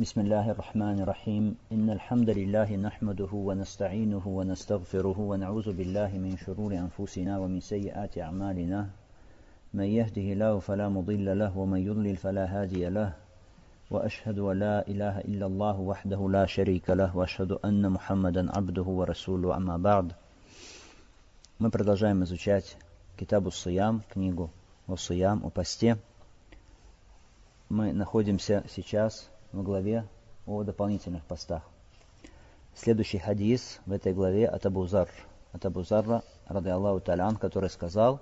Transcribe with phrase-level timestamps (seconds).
[0.00, 7.38] بسم الله الرحمن الرحيم إن الحمد لله نحمده ونستعينه ونستغفره ونعوذ بالله من شرور أنفسنا
[7.38, 8.90] ومن سيئات أعمالنا
[9.74, 13.14] من يهده الله فلا مضل له ومن يضلل فلا هادي له
[13.90, 19.56] وأشهد أن لا إله إلا الله وحده لا شريك له وأشهد أن محمدا عبده ورسوله
[19.56, 20.12] أما بعد
[21.60, 22.76] Мы продолжаем изучать
[23.16, 24.50] Китабу Сиям, книгу
[24.88, 25.98] о Сиям, о посте.
[27.68, 30.06] Мы находимся сейчас в главе
[30.46, 31.62] о дополнительных постах.
[32.74, 35.08] Следующий хадис в этой главе от Абузар,
[35.52, 38.20] от Абузарра, ради Аллаху Талян, который сказал,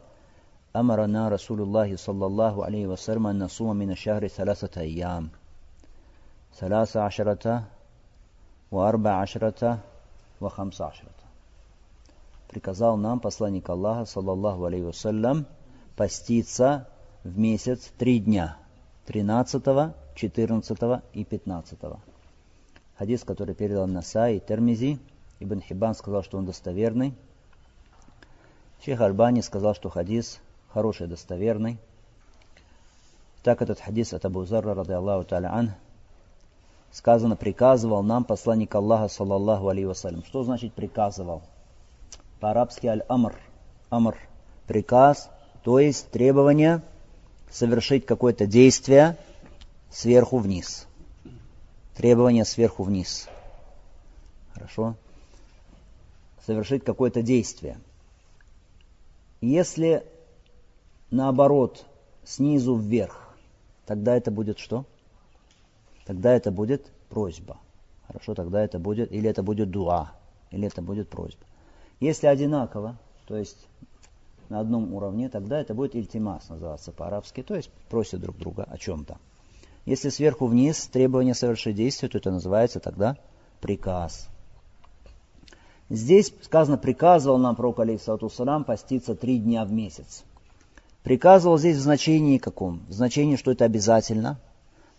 [0.73, 5.31] «Амарана Расулюллахи саллаллаху алейхи вассалям насума мина шахри саласата айям».
[6.59, 7.65] Саласа ашарата,
[8.71, 9.81] ва арба ашарата,
[10.39, 11.25] ва хамса ашарата.
[12.49, 15.47] Приказал нам посланник Аллаха, саллаллаху алейхи вассалям,
[15.97, 16.89] поститься
[17.25, 18.59] в месяц три дня,
[19.07, 19.63] 13,
[20.15, 21.79] 14 и 15.
[22.97, 24.99] Хадис, который передал Насай и Термизи,
[25.41, 27.15] Ибн Хибан сказал, что он достоверный.
[28.85, 30.41] Шейх Альбани сказал, что хадис
[30.73, 31.79] хороший, достоверный.
[33.43, 35.71] Так этот хадис от Абу Зарра, рады Аллаху та'аля ан,
[36.93, 40.25] сказано, приказывал нам посланник Аллаха, саллаллаху алейхи вассалям.
[40.25, 41.43] Что значит приказывал?
[42.41, 43.37] По-арабски аль-амр.
[43.91, 44.17] Амр.
[44.67, 45.29] Приказ,
[45.65, 46.83] то есть требование
[47.51, 49.17] совершить какое-то действие
[49.93, 50.87] сверху вниз.
[51.95, 53.29] Требование сверху вниз.
[54.55, 54.97] Хорошо?
[56.45, 57.79] Совершить какое-то действие.
[59.41, 60.05] Если
[61.11, 61.85] наоборот,
[62.25, 63.35] снизу вверх,
[63.87, 64.85] тогда это будет что?
[66.07, 67.59] Тогда это будет просьба.
[68.07, 70.13] Хорошо, тогда это будет, или это будет дуа,
[70.51, 71.45] или это будет просьба.
[72.01, 72.97] Если одинаково,
[73.27, 73.69] то есть
[74.49, 78.77] на одном уровне, тогда это будет ильтимас называться по-арабски, то есть просят друг друга о
[78.77, 79.19] чем-то.
[79.85, 83.17] Если сверху вниз требование совершить действие, то это называется тогда
[83.61, 84.29] приказ.
[85.89, 90.25] Здесь сказано, приказывал нам пророк, алейхиссалату салам, поститься три дня в месяц.
[91.03, 92.83] Приказывал здесь в значении каком?
[92.89, 94.41] В значении, что это обязательно,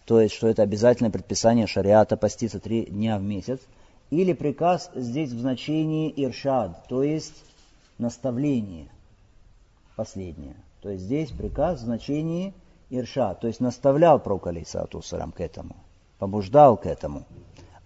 [0.06, 3.60] то есть, что это обязательное предписание шариата поститься три дня в месяц–
[4.14, 7.34] или приказ здесь в значении иршад, то есть
[7.98, 8.90] наставление,
[9.96, 10.56] последнее.
[10.82, 12.54] То есть здесь приказ в значении
[13.00, 15.76] иршад, то есть наставлял пророк алейсату к этому,
[16.20, 17.24] побуждал к этому,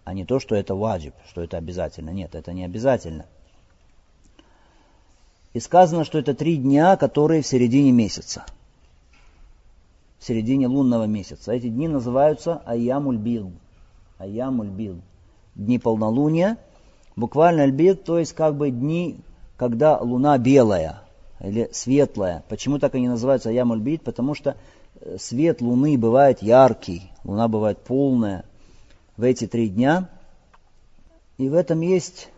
[0.03, 2.11] а не то, что это ваджиб, что это обязательно.
[2.11, 3.25] Нет, это не обязательно.
[5.53, 8.45] И сказано, что это три дня, которые в середине месяца.
[10.19, 11.51] В середине лунного месяца.
[11.51, 13.51] Эти дни называются Аямуль Бил.
[14.17, 15.01] Аямуль Бил
[15.57, 16.57] дни полнолуния,
[17.15, 19.19] буквально альбит, то есть как бы дни,
[19.57, 21.01] когда луна белая
[21.41, 22.43] или светлая.
[22.47, 24.03] Почему так они называются аямульбит?
[24.03, 24.55] Потому что
[25.17, 28.45] свет луны бывает яркий, луна бывает полная
[29.15, 30.09] в эти три дня.
[31.37, 32.29] И в этом есть,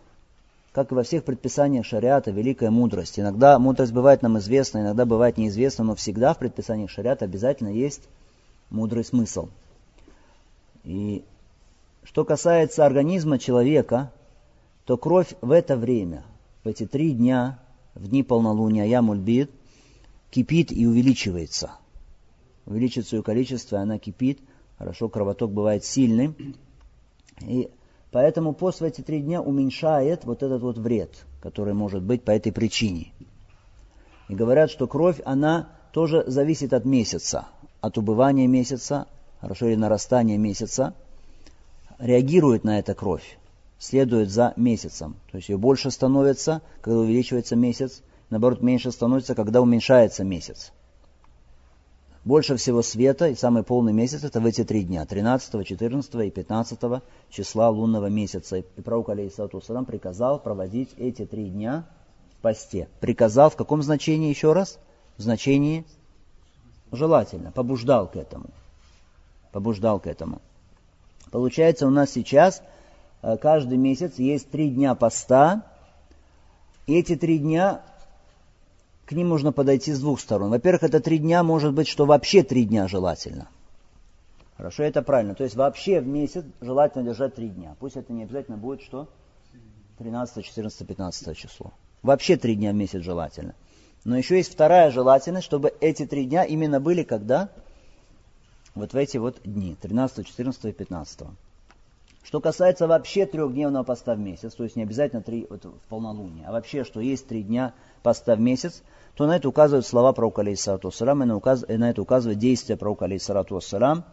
[0.72, 3.18] как и во всех предписаниях шариата, великая мудрость.
[3.18, 8.02] Иногда мудрость бывает нам известна, иногда бывает неизвестна, но всегда в предписаниях шариата обязательно есть
[8.68, 9.48] мудрый смысл.
[10.84, 11.24] И
[12.02, 14.12] что касается организма человека,
[14.84, 16.24] то кровь в это время,
[16.64, 17.58] в эти три дня,
[17.94, 19.50] в дни полнолуния, ямульбит,
[20.30, 21.72] кипит и увеличивается.
[22.70, 24.40] Увеличится ее количество, она кипит.
[24.78, 26.34] Хорошо, кровоток бывает сильным.
[27.42, 27.70] И
[28.10, 32.30] поэтому пост в эти три дня уменьшает вот этот вот вред, который может быть по
[32.30, 33.12] этой причине.
[34.30, 37.48] И говорят, что кровь, она тоже зависит от месяца,
[37.82, 39.06] от убывания месяца,
[39.42, 40.94] хорошо, или нарастания месяца–
[42.00, 43.38] реагирует на это кровь,
[43.78, 45.16] следует за месяцем.
[45.30, 50.72] То есть ее больше становится, когда увеличивается месяц, наоборот, меньше становится, когда уменьшается месяц.
[52.24, 56.30] Больше всего света и самый полный месяц это в эти три дня, 13, 14 и
[56.30, 58.58] 15 числа лунного месяца.
[58.58, 61.86] И пророк, алейхиссалату салам, приказал проводить эти три дня
[62.38, 62.88] в посте.
[63.00, 64.78] Приказал в каком значении еще раз?
[65.16, 65.86] В значении
[66.92, 68.50] желательно, побуждал к этому.
[69.50, 70.42] Побуждал к этому.
[71.30, 72.62] Получается, у нас сейчас
[73.22, 75.66] э, каждый месяц есть три дня поста.
[76.86, 77.82] Эти три дня,
[79.10, 80.50] к ним можно подойти с двух сторон.
[80.50, 83.48] Во-первых, это три дня, может быть, что вообще три дня желательно.
[84.56, 85.34] Хорошо, это правильно.
[85.34, 87.74] То есть вообще в месяц желательно держать три дня.
[87.80, 89.08] Пусть это не обязательно будет что?
[89.98, 91.72] 13, 14, 15 число.
[92.02, 93.56] Вообще три дня в месяц желательно.
[94.04, 97.50] Но еще есть вторая желательность, чтобы эти три дня именно были когда?
[98.76, 101.20] вот в эти вот дни, 13, 14 и 15.
[102.30, 106.46] Что касается вообще трехдневного поста в месяц, то есть не обязательно три вот, в полнолуние,
[106.46, 107.74] а вообще, что есть три дня
[108.04, 108.84] поста в месяц,
[109.16, 112.38] то на это указывают слова пророка алейхиссалату вассалам, и на, указ, и на это указывает
[112.38, 114.04] действие пророка алейхиссалату вассалам.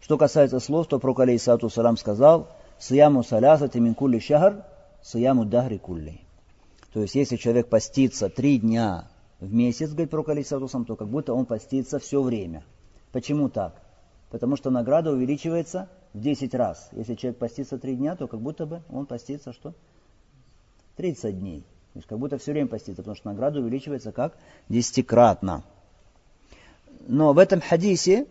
[0.00, 2.46] Что касается слов, то пророк алейхиссалату салам сказал,
[2.78, 4.62] «Сияму салясати мин кулли шахр,
[5.02, 6.20] сияму дахри кулли».
[6.92, 9.08] То есть, если человек постится три дня
[9.40, 12.62] в месяц, говорит пророк алейхиссалату салам, то как будто он постится все время.
[13.10, 13.74] Почему так?
[14.30, 16.88] Потому что награда увеличивается 10 раз.
[16.92, 19.74] Если человек постится три дня, то как будто бы он постится что?
[20.96, 21.60] 30 дней.
[21.92, 24.36] То есть как будто все время постится, потому что награда увеличивается как?
[24.68, 25.64] Десятикратно.
[27.06, 28.26] Но в этом хадисе,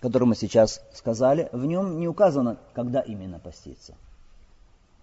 [0.00, 3.94] который мы сейчас сказали, в нем не указано, когда именно поститься.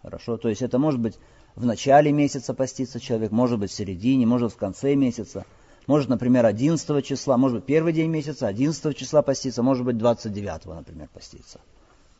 [0.01, 1.17] Хорошо, то есть это может быть
[1.55, 5.45] в начале месяца поститься человек, может быть в середине, может в конце месяца.
[5.87, 10.65] Может, например, 11 числа, может быть, первый день месяца, 11 числа поститься, может быть, 29,
[10.65, 11.59] например, поститься.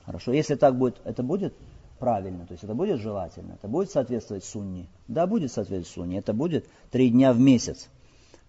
[0.06, 1.54] Хорошо, если так будет, это будет
[2.00, 4.88] правильно, то есть это будет желательно, это будет соответствовать сунне.
[5.10, 7.90] Да, будет соответствовать сунне, это будет три дня в месяц.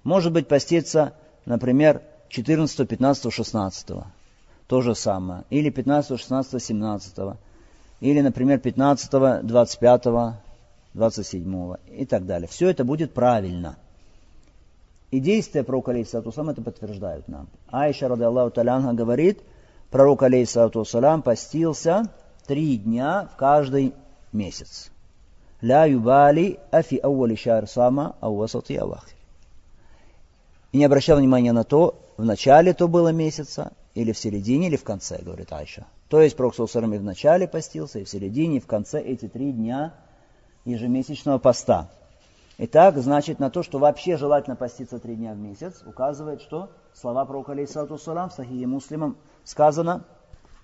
[0.04, 1.14] Может быть, поститься,
[1.46, 3.86] например, 14, 15, 16.
[4.68, 5.44] То же самое.
[5.50, 7.14] Или 15, 16, 17.
[8.00, 10.04] Или, например, 15, 25,
[10.94, 12.46] 27 и так далее.
[12.46, 13.76] Все это будет правильно.
[15.10, 17.48] И действия пророка алейхиссалату это подтверждают нам.
[17.68, 19.40] Айша, рады Аллаху Талянха, говорит,
[19.90, 20.84] пророк алейхиссалату
[21.22, 22.12] постился
[22.46, 23.94] три дня в каждый
[24.32, 24.90] месяц.
[25.60, 29.16] Ля юбали афи ауали шар сама ауасати авахи.
[30.72, 34.76] И не обращал внимания на то, в начале то было месяца, или в середине, или
[34.76, 35.86] в конце, говорит Айша.
[36.08, 39.26] То есть Пророк Саусарам и в начале постился, и в середине, и в конце эти
[39.26, 39.94] три дня
[40.64, 41.88] ежемесячного поста.
[42.60, 47.24] Итак, значит, на то, что вообще желательно поститься три дня в месяц, указывает, что слова
[47.24, 50.04] пророка алейхиссалату салам в Сахие Муслимам сказано,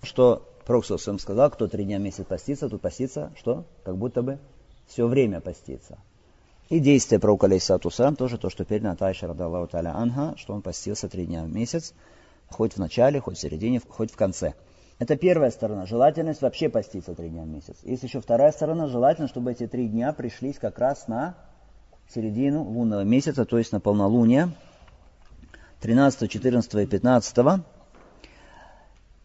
[0.02, 3.64] что пророк салам сказал, кто три дня в месяц постится, то постится, что?
[3.85, 4.41] Как будто бы
[4.88, 5.99] все время постится.
[6.69, 10.52] И действие пророка алейхиссалату салам тоже то, что передано от Айша радаллаху таля анха, что
[10.52, 11.94] он постился три дня в месяц,
[12.50, 14.55] хоть в начале, хоть в середине, хоть в конце.
[14.99, 17.76] Это первая сторона, желательность вообще поститься три дня в месяц.
[17.85, 21.37] Есть еще вторая сторона, желательно, чтобы эти три дня пришлись как раз на
[22.12, 24.52] середину лунного месяца, то есть на полнолуние,
[25.80, 27.62] 13, 14 и 15.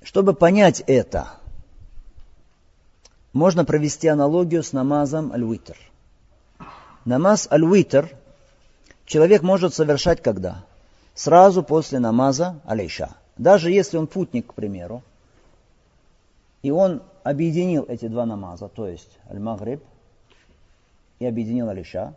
[0.01, 1.33] Чтобы понять это,
[3.33, 5.77] можно провести аналогию с намазом аль-витр.
[7.05, 8.09] Намаз аль-витр
[9.05, 10.65] человек может совершать когда?
[11.13, 13.15] Сразу после намаза алейша.
[13.37, 15.03] Даже если он путник, к примеру,
[16.61, 19.81] и он объединил эти два намаза, то есть аль-магриб
[21.19, 22.13] и объединил алейша,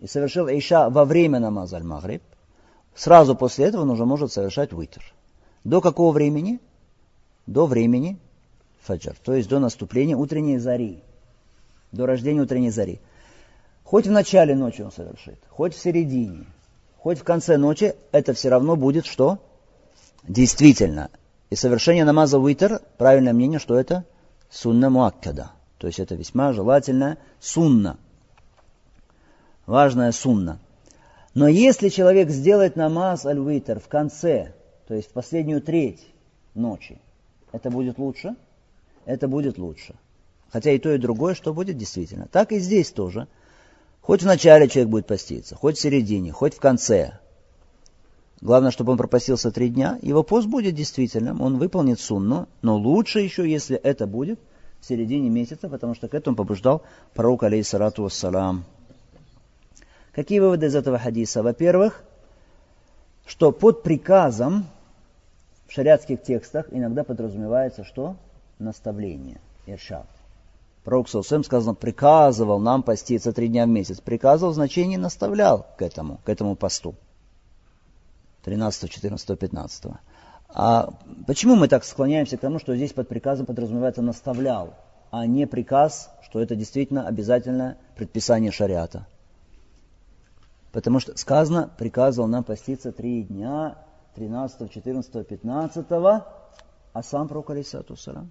[0.00, 2.22] и совершил Иша во время намаза аль-Магриб,
[2.94, 5.02] сразу после этого он уже может совершать витр.
[5.64, 6.60] До какого времени?
[7.46, 8.18] До времени
[8.82, 11.02] фаджр, то есть до наступления утренней зари,
[11.92, 13.00] до рождения утренней зари.
[13.84, 16.44] Хоть в начале ночи он совершит, хоть в середине,
[16.98, 19.38] хоть в конце ночи, это все равно будет что?
[20.24, 21.10] Действительно.
[21.50, 24.04] И совершение намаза витр, правильное мнение, что это
[24.50, 25.52] сунна муаккада.
[25.78, 27.98] То есть это весьма желательная сунна
[29.66, 30.58] важная сунна.
[31.34, 34.54] Но если человек сделает намаз аль-витр в конце,
[34.88, 36.06] то есть в последнюю треть
[36.54, 36.98] ночи,
[37.52, 38.36] это будет лучше?
[39.04, 39.94] Это будет лучше.
[40.50, 42.28] Хотя и то, и другое, что будет действительно.
[42.30, 43.28] Так и здесь тоже.
[44.00, 47.18] Хоть в начале человек будет поститься, хоть в середине, хоть в конце.
[48.40, 49.98] Главное, чтобы он пропастился три дня.
[50.02, 54.38] Его пост будет действительным, он выполнит сунну, но лучше еще, если это будет
[54.80, 56.82] в середине месяца, потому что к этому побуждал
[57.14, 58.64] пророк, алейхиссалату вассалам.
[60.16, 61.42] Какие выводы из этого хадиса?
[61.42, 62.02] Во-первых,
[63.26, 64.64] что под приказом
[65.66, 68.16] в шариатских текстах иногда подразумевается что?
[68.58, 70.06] Наставление, иршад.
[70.84, 74.00] Пророк Саусем сказано, приказывал нам поститься три дня в месяц.
[74.00, 76.94] Приказывал, значение наставлял к этому, к этому посту.
[78.44, 79.84] 13, 14, 15.
[80.48, 80.94] А
[81.26, 84.76] почему мы так склоняемся к тому, что здесь под приказом подразумевается наставлял,
[85.10, 89.06] а не приказ, что это действительно обязательное предписание шариата?
[90.76, 93.78] Потому что сказано, приказывал нам поститься три дня,
[94.14, 98.30] 13, 14, 15, а сам пророк Алисату Сарам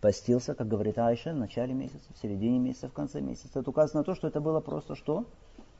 [0.00, 3.58] постился, как говорит Айша, в начале месяца, в середине месяца, в конце месяца.
[3.58, 5.26] Это указано на то, что это было просто что?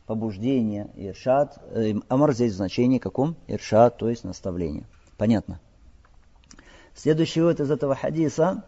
[0.04, 1.58] Побуждение, иршат.
[1.70, 3.36] Э, амар здесь в значении каком?
[3.46, 4.84] Иршат, то есть наставление.
[5.16, 5.60] Понятно.
[6.94, 8.64] Следующий вывод из этого хадиса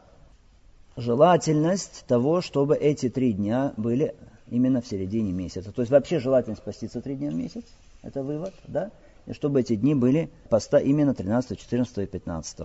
[0.96, 4.14] –желательность того, чтобы эти три дня были
[4.52, 5.72] именно в середине месяца.
[5.72, 7.64] То есть вообще желательно спаститься три дня в месяц,
[8.02, 8.90] это вывод, да?
[9.24, 12.58] И чтобы эти дни были поста именно 13, 14 и 15.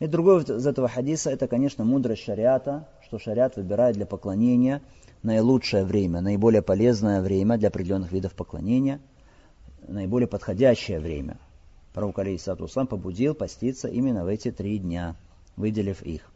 [0.00, 4.82] И другой из этого хадиса, это, конечно, мудрость шариата, что шариат выбирает для поклонения
[5.22, 9.00] наилучшее время, наиболее полезное время для определенных видов поклонения,
[9.86, 11.38] наиболее подходящее время.
[11.92, 15.14] Пророк Алейсату сам побудил поститься именно в эти три дня,
[15.56, 16.32] выделив их.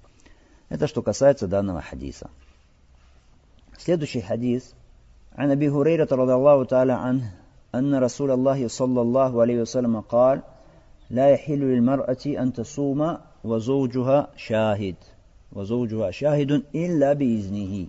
[0.68, 2.30] Это что касается данного хадиса.
[3.78, 4.74] Следующий хадис.
[5.35, 7.31] عن أبي هريرة رضي الله تعالى عنه
[7.75, 10.41] أن رسول الله صلى الله عليه وسلم قال
[11.09, 14.95] لا يحل للمرأة أن تصوم وزوجها شاهد
[15.53, 17.87] وزوجها شاهد إلا بإذنه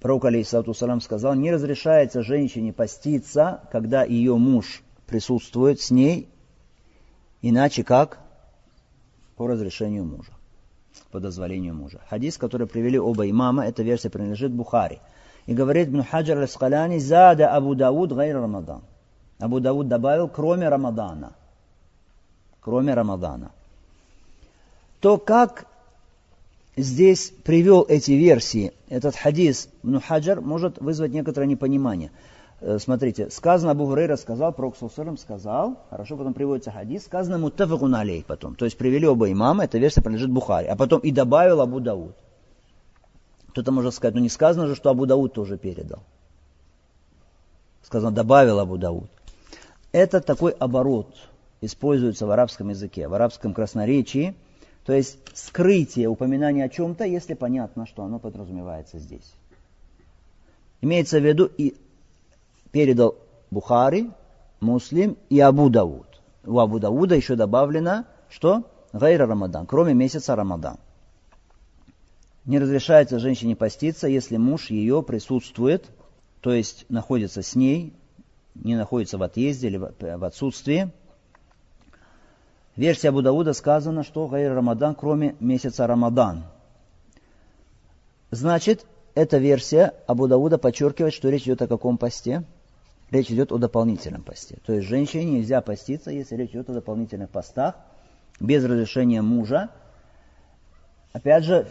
[0.00, 6.28] Пророк, алейхиссалату салам, сказал, не разрешается женщине поститься, когда ее муж присутствует с ней,
[7.42, 8.20] иначе как
[9.36, 10.30] по разрешению мужа,
[11.10, 12.00] по дозволению мужа.
[12.08, 15.00] Хадис, который привели оба имама, эта версия принадлежит Бухари.
[15.45, 18.81] и говорит Ibn Хаджар аль-Скаляни, «Зада Абу Дауд гайр Рамадан».
[19.39, 21.33] Абу Дауд добавил, кроме Рамадана.
[22.61, 23.51] Кроме Рамадана.
[25.01, 25.67] То, как
[26.77, 32.11] здесь привел эти версии, этот хадис Ibn Хаджар может вызвать некоторое непонимание.
[32.61, 37.93] Э, смотрите, сказано, Абу Хурейра сказал, Пророк Сусалам сказал, хорошо, потом приводится хадис, сказано муттафакун
[37.95, 38.55] алей потом.
[38.55, 42.15] То есть привели оба имама, эта версия принадлежит Бухари, а потом и добавил Абу Дауд.
[43.53, 46.03] Кто-то может сказать, ну не сказано же, что Абу Дауд тоже передал.
[47.83, 49.09] Сказано, добавил Абу Дауд.
[49.91, 51.15] Это такой оборот
[51.61, 54.35] используется в арабском языке, в арабском красноречии–
[54.85, 59.33] то есть скрытие упоминания о чем-то, если понятно, что оно подразумевается здесь.
[60.81, 61.75] Имеется в виду и
[62.71, 63.15] передал
[63.49, 64.11] Бухари,
[64.59, 66.07] Муслим и Абу Дауд.
[66.45, 70.77] У Абу Дауда еще добавлено, что Гайра Рамадан, кроме месяца Рамадан.
[72.45, 75.89] Не разрешается женщине поститься, если муж ее присутствует,
[76.41, 77.93] то есть находится с ней,
[78.55, 80.91] не находится в отъезде или в отсутствии,
[82.75, 86.43] версии Абу Дауда сказано, что Гайр Рамадан, кроме месяца Рамадан.
[88.29, 88.85] Значит,
[89.15, 92.43] эта версия Абу Дауда подчеркивает, что речь идет о каком посте?
[93.09, 94.57] Речь идет о дополнительном посте.
[94.65, 97.75] То есть женщине нельзя поститься, если речь идет о дополнительных постах,
[98.39, 99.69] без разрешения мужа.
[101.13, 101.67] Опять же,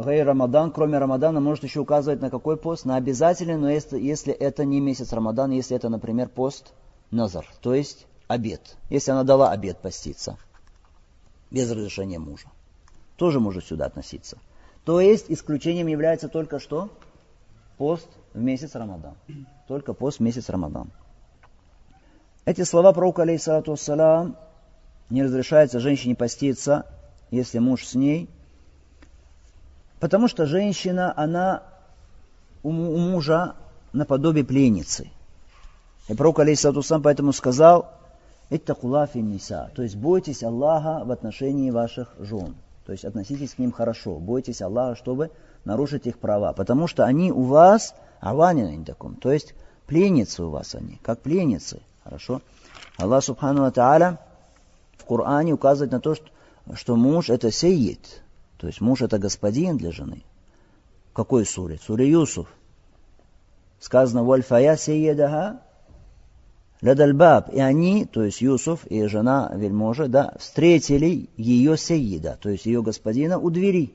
[0.00, 2.86] Гай Рамадан, кроме Рамадана, может еще указывать на какой пост?
[2.86, 6.72] На обязательный, но если, если это не месяц Рамадан, если это, например, пост
[7.10, 10.38] Назар, то есть обед, если она дала обед поститься,
[11.50, 12.48] без разрешения мужа,
[13.16, 14.38] тоже может сюда относиться.
[14.84, 16.88] То есть исключением является только что?
[17.76, 19.16] Пост в месяц Рамадан.
[19.68, 20.90] Только пост в месяц Рамадан.
[22.46, 24.36] Эти слова пророка, алейхиссалату вассалам,
[25.10, 26.86] не разрешается женщине поститься,
[27.30, 28.30] если муж с ней,
[30.00, 31.62] потому что женщина, она
[32.62, 33.54] у мужа
[33.92, 35.10] наподобие пленницы.
[36.08, 37.92] И пророк, алейхиссалату поэтому сказал,
[38.50, 39.70] Иттакула ниса.
[39.76, 42.56] То есть бойтесь Аллаха в отношении ваших жен.
[42.84, 44.16] То есть относитесь к ним хорошо.
[44.16, 45.30] Бойтесь Аллаха, чтобы
[45.64, 46.52] нарушить их права.
[46.52, 49.14] Потому что они у вас аванин таком.
[49.14, 49.54] То есть
[49.86, 51.80] пленницы у вас они, как пленницы.
[52.02, 52.42] Хорошо?
[52.96, 54.18] Аллах Субхану Ва
[54.96, 56.26] в Коране указывает на то, что,
[56.74, 58.22] что муж это сейид.
[58.60, 60.22] То есть муж это господин для жены.
[61.14, 61.78] Какой суре?
[61.82, 62.46] Суре Юсуф.
[63.78, 65.62] Сказано, «Вальфая сейедаха
[66.82, 72.66] Лядальбаб, и они, то есть Юсуф и жена вельможа, да, встретили ее сеида, то есть
[72.66, 73.94] ее господина у двери,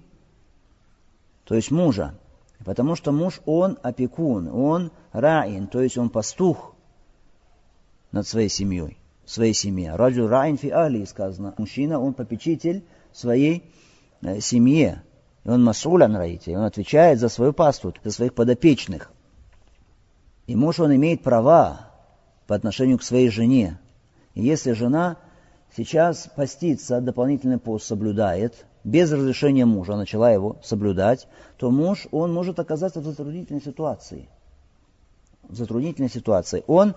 [1.43, 2.15] то есть мужа.
[2.63, 6.73] Потому что муж, он опекун, он раин, то есть он пастух
[8.11, 9.95] над своей семьей, своей семье.
[9.95, 11.53] Раджу раин фи али сказано.
[11.59, 13.63] Мужчина, он попечитель своей
[14.39, 15.03] семье.
[15.43, 19.11] И он масулян раите, он отвечает за свою пасту, за своих подопечных.
[20.47, 21.91] И муж, он имеет права
[22.47, 23.79] по отношению к своей жене.
[24.33, 25.17] И если жена
[25.75, 32.59] сейчас постится, дополнительный пост соблюдает, без разрешения мужа начала его соблюдать, то муж, он может
[32.59, 34.29] оказаться в затруднительной ситуации.
[35.43, 36.63] В затруднительной ситуации.
[36.67, 36.95] Он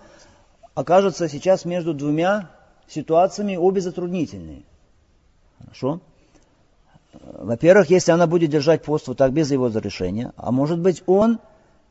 [0.75, 2.51] окажется сейчас между двумя
[2.87, 4.63] ситуациями, обе затруднительные.
[5.59, 6.01] Хорошо?
[7.21, 11.39] Во-первых, если она будет держать пост вот так без его разрешения, а может быть он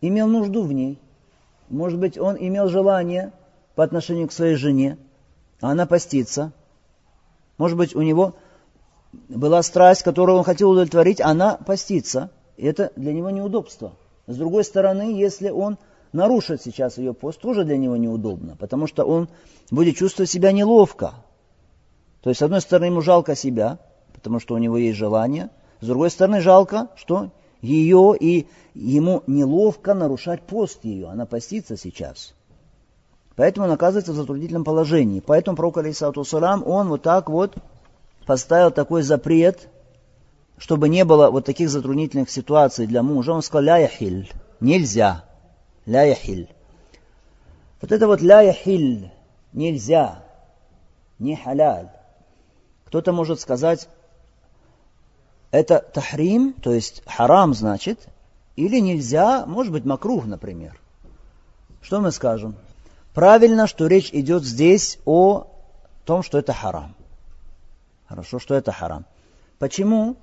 [0.01, 0.99] имел нужду в ней,
[1.69, 3.31] может быть он имел желание
[3.75, 4.97] по отношению к своей жене,
[5.61, 6.53] а она постится.
[7.57, 8.35] Может быть, у него
[9.29, 12.29] была страсть, которую он хотел удовлетворить, а она постится.
[12.57, 13.93] Это для него неудобство.
[14.27, 15.77] С другой стороны, если он
[16.13, 19.29] нарушит сейчас ее пост, тоже для него неудобно, потому что он
[19.71, 21.13] будет чувствовать себя неловко.
[22.21, 23.79] То есть, с одной стороны, ему жалко себя,
[24.27, 27.29] потому что у него есть желание, с другой стороны, жалко, что
[27.61, 31.07] ее и ему неловко нарушать пост ее.
[31.07, 32.33] Она постится сейчас.
[33.37, 35.21] Поэтому он оказывается в затруднительном положении.
[35.21, 37.55] Поэтому пророк, алейсалату салам, он вот так вот
[38.25, 39.69] поставил такой запрет,
[40.57, 43.31] чтобы не было вот таких затруднительных ситуаций для мужа.
[43.31, 44.29] Он сказал, ля яхиль,
[44.59, 45.23] нельзя,
[45.85, 46.49] ля яхиль.
[47.79, 49.09] Вот это вот ля яхиль,
[49.53, 50.21] нельзя.
[51.17, 51.91] не халяль.
[52.87, 53.87] Кто-то может сказать,
[55.51, 58.07] это тахрим, то есть харам значит,
[58.55, 60.79] или нельзя, может быть, макрух, например.
[61.81, 62.55] Что мы скажем?
[63.13, 65.47] Правильно, что речь идет здесь о
[66.05, 66.95] том, что это харам.
[68.07, 69.05] Хорошо, что это харам.
[69.59, 70.17] Почему?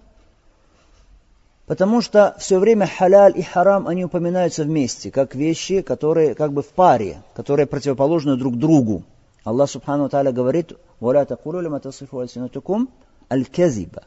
[1.66, 6.62] Потому что все время халяль и харам, они упоминаются вместе, как вещи, которые как бы
[6.62, 9.04] в паре, которые противоположны друг другу.
[9.44, 12.88] Аллах Субхану Тааля говорит, «Валя такулю лима тасифу альсинатукум
[13.30, 14.04] аль-казиба».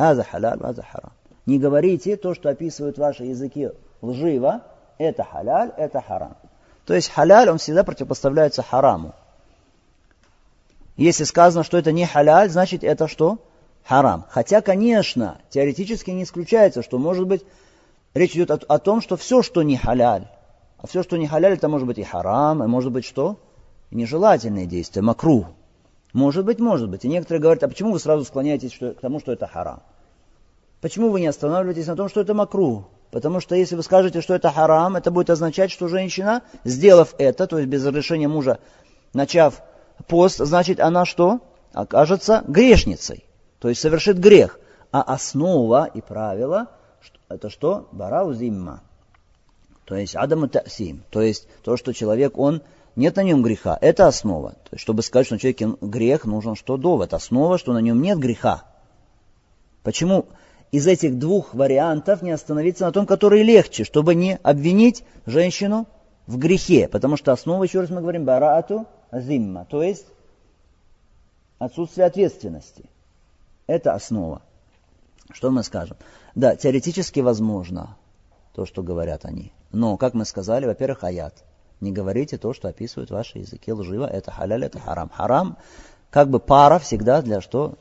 [0.00, 1.12] Аза халяль, аза харам.
[1.44, 3.68] Не говорите то, что описывают ваши языки
[4.00, 4.62] лживо.
[4.96, 6.36] Это халяль, это харам.
[6.86, 9.14] То есть халяль, он всегда противопоставляется хараму.
[10.96, 13.44] Если сказано, что это не халяль, значит это что?
[13.84, 14.24] Харам.
[14.30, 17.44] Хотя, конечно, теоретически не исключается, что может быть
[18.14, 20.28] речь идет о, о том, что все, что не халяль,
[20.78, 23.38] а все, что не халяль, это может быть и харам, и может быть что?
[23.90, 25.46] Нежелательные действия, макру.
[26.12, 27.04] Может быть, может быть.
[27.04, 29.82] И некоторые говорят, а почему вы сразу склоняетесь что, к тому, что это харам?
[30.80, 32.86] Почему вы не останавливаетесь на том, что это макру?
[33.10, 37.46] Потому что если вы скажете, что это харам, это будет означать, что женщина, сделав это,
[37.46, 38.58] то есть без разрешения мужа,
[39.12, 39.62] начав
[40.06, 41.40] пост, значит она что?
[41.72, 43.24] Окажется грешницей.
[43.58, 44.58] То есть совершит грех.
[44.92, 46.68] А основа и правило
[47.30, 47.88] это что?
[47.92, 48.82] Барау зимма.
[49.84, 51.04] То есть адаму таксим.
[51.10, 52.62] То есть то, что человек, он
[52.96, 53.78] нет на нем греха.
[53.80, 54.50] Это основа.
[54.50, 56.76] То есть, чтобы сказать, что на человеке грех, нужен что?
[56.76, 57.14] Довод.
[57.14, 58.64] Основа, что на нем нет греха.
[59.82, 60.26] Почему
[60.70, 65.86] из этих двух вариантов не остановиться на том, который легче, чтобы не обвинить женщину
[66.26, 66.88] в грехе?
[66.88, 70.06] Потому что основа, еще раз мы говорим, бараату зимма, то есть
[71.58, 72.84] отсутствие ответственности.
[73.66, 74.42] Это основа.
[75.32, 75.96] Что мы скажем?
[76.34, 77.96] Да, теоретически возможно
[78.54, 79.52] то, что говорят они.
[79.70, 81.44] Но, как мы сказали, во-первых, аят.
[81.80, 84.06] Не говорите то, что описывают ваши языки лживо.
[84.06, 85.08] Это халяль, это харам.
[85.10, 85.56] Харам
[86.10, 87.74] как бы пара всегда для что?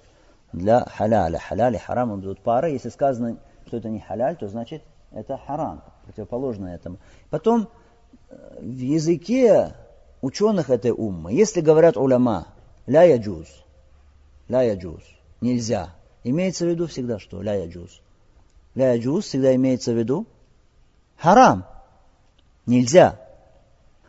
[0.53, 1.39] Для халяля.
[1.39, 2.69] Халяль и харам идут пара.
[2.69, 3.37] Если сказано,
[3.67, 5.83] что это не халяль, то значит это харам.
[6.05, 6.97] Противоположно этому.
[7.29, 7.69] Потом
[8.29, 9.73] э, в языке
[10.21, 11.33] ученых этой уммы.
[11.33, 12.47] Если говорят уляма,
[12.87, 13.47] ля яджуз,
[14.47, 15.03] ля яджуз,
[15.41, 17.41] нельзя, имеется в виду всегда что?
[17.41, 18.01] Ля яджуз.
[18.75, 20.27] Ля яджуз всегда имеется в виду
[21.17, 21.65] харам,
[22.65, 23.19] нельзя.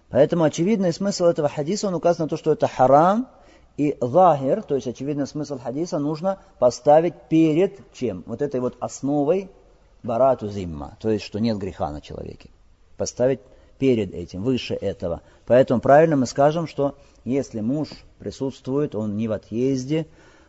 [0.08, 3.28] Поэтому очевидный смысл этого хадиса, он указан на то, что это харам,
[3.76, 8.22] и захир, то есть очевидный смысл хадиса, нужно поставить перед чем?
[8.26, 9.48] Вот этой вот основой
[10.02, 12.50] барату зимма, то есть что нет греха на человеке.
[12.96, 13.40] Поставить
[13.78, 15.22] перед этим, выше этого.
[15.46, 20.06] Поэтому правильно мы скажем, что если муж присутствует, он не в отъезде,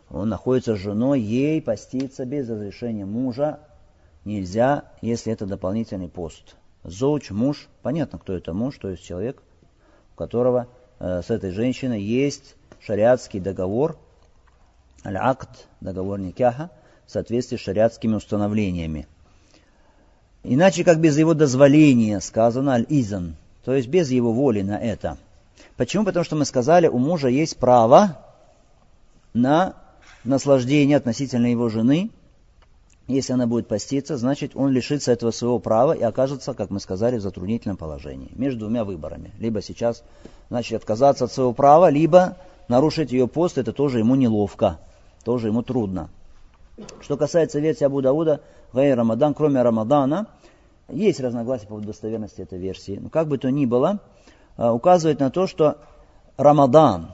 [0.09, 3.59] он находится с женой, ей поститься без разрешения мужа
[4.25, 6.55] нельзя, если это дополнительный пост.
[6.83, 9.41] Зоуч, муж, понятно, кто это муж, то есть человек,
[10.13, 10.67] у которого
[11.01, 13.97] с этой женщиной есть шариатский договор,
[15.03, 16.69] аль-акт, договор никяха,
[17.07, 19.07] в соответствии с шариатскими установлениями.
[20.43, 23.35] Иначе как без его дозволения сказано аль-изан,
[23.65, 25.17] то есть без его воли на это.
[25.75, 26.05] Почему?
[26.05, 28.23] Потому что мы сказали, у мужа есть право
[29.33, 29.75] на
[30.23, 32.11] наслаждение относительно его жены.
[33.07, 37.17] Если она будет поститься, значит он лишится этого своего права и окажется, как мы сказали,
[37.17, 38.31] в затруднительном положении.
[38.35, 39.31] Между двумя выборами.
[39.39, 40.03] Либо сейчас,
[40.51, 42.35] значит, отказаться от своего права, либо
[42.67, 44.79] нарушить ее пост, это тоже ему неловко,
[45.23, 46.09] тоже ему трудно.
[46.99, 48.41] Что касается версии Абу Дауда,
[48.73, 50.27] Гай Рамадан, кроме Рамадана,
[50.89, 52.99] есть разногласия по достоверности этой версии.
[53.01, 53.99] Но как бы то ни было,
[54.57, 55.77] а, указывает на то, что
[56.35, 57.13] Рамадан,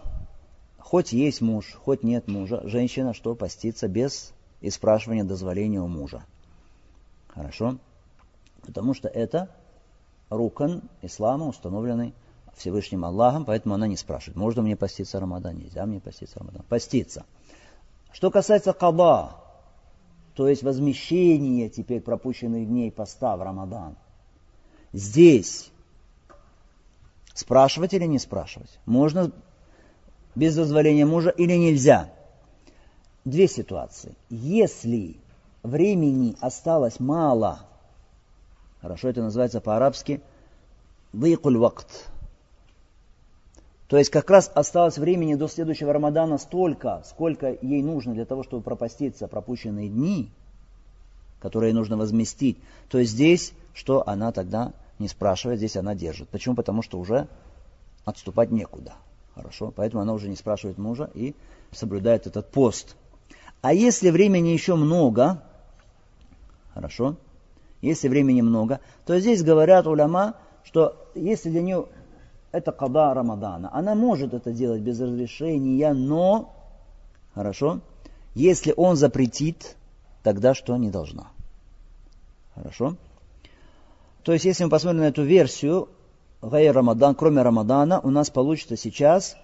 [0.79, 6.23] хоть есть муж, хоть нет мужа, женщина что постится без и спрашивания дозволения у мужа.
[7.27, 7.77] Хорошо?
[8.65, 9.49] Потому что это
[10.31, 12.15] рукан ислама, установленный
[12.57, 16.63] Всевышним Аллахом, поэтому она не спрашивает, можно мне поститься Рамадан, нельзя мне поститься Рамадан.
[16.67, 17.25] Поститься.
[18.11, 19.43] Что касается каба,
[20.33, 23.95] то есть возмещение теперь пропущенных дней поста в Рамадан.
[24.91, 25.71] Здесь
[27.33, 28.79] спрашивать или не спрашивать?
[28.85, 29.31] Можно
[30.33, 32.11] без дозволения мужа или нельзя?
[33.23, 34.15] Две ситуации.
[34.29, 35.17] Если
[35.61, 37.59] времени осталось мало,
[38.81, 40.21] хорошо, это называется по-арабски
[41.13, 42.09] «вейкуль вакт»,
[43.87, 48.43] то есть как раз осталось времени до следующего Рамадана столько, сколько ей нужно для того,
[48.43, 50.29] чтобы пропаститься пропущенные дни,
[51.39, 52.57] которые нужно возместить.
[52.89, 56.27] То есть здесь, что она тогда не спрашивает, здесь она держит.
[56.29, 56.55] Почему?
[56.55, 57.27] Потому что уже
[58.03, 58.93] отступать некуда.
[59.35, 59.71] Хорошо?
[59.73, 61.33] Поэтому она уже не спрашивает мужа и
[61.71, 62.95] соблюдает этот пост.
[63.61, 65.43] А если времени еще много,
[66.73, 67.15] хорошо,
[67.81, 71.85] если времени много, то здесь говорят уляма, что если для нее
[72.51, 73.69] это када Рамадана.
[73.73, 76.53] Она может это делать без разрешения, но
[77.37, 77.81] Хорошо?
[78.33, 79.75] Если он запретит,
[80.23, 81.27] тогда что не должна.
[82.55, 82.95] Хорошо?
[84.23, 85.87] То есть, если мы посмотрим на эту версию,
[86.41, 89.37] Гайр Рамадан, кроме Рамадана, у нас получится сейчас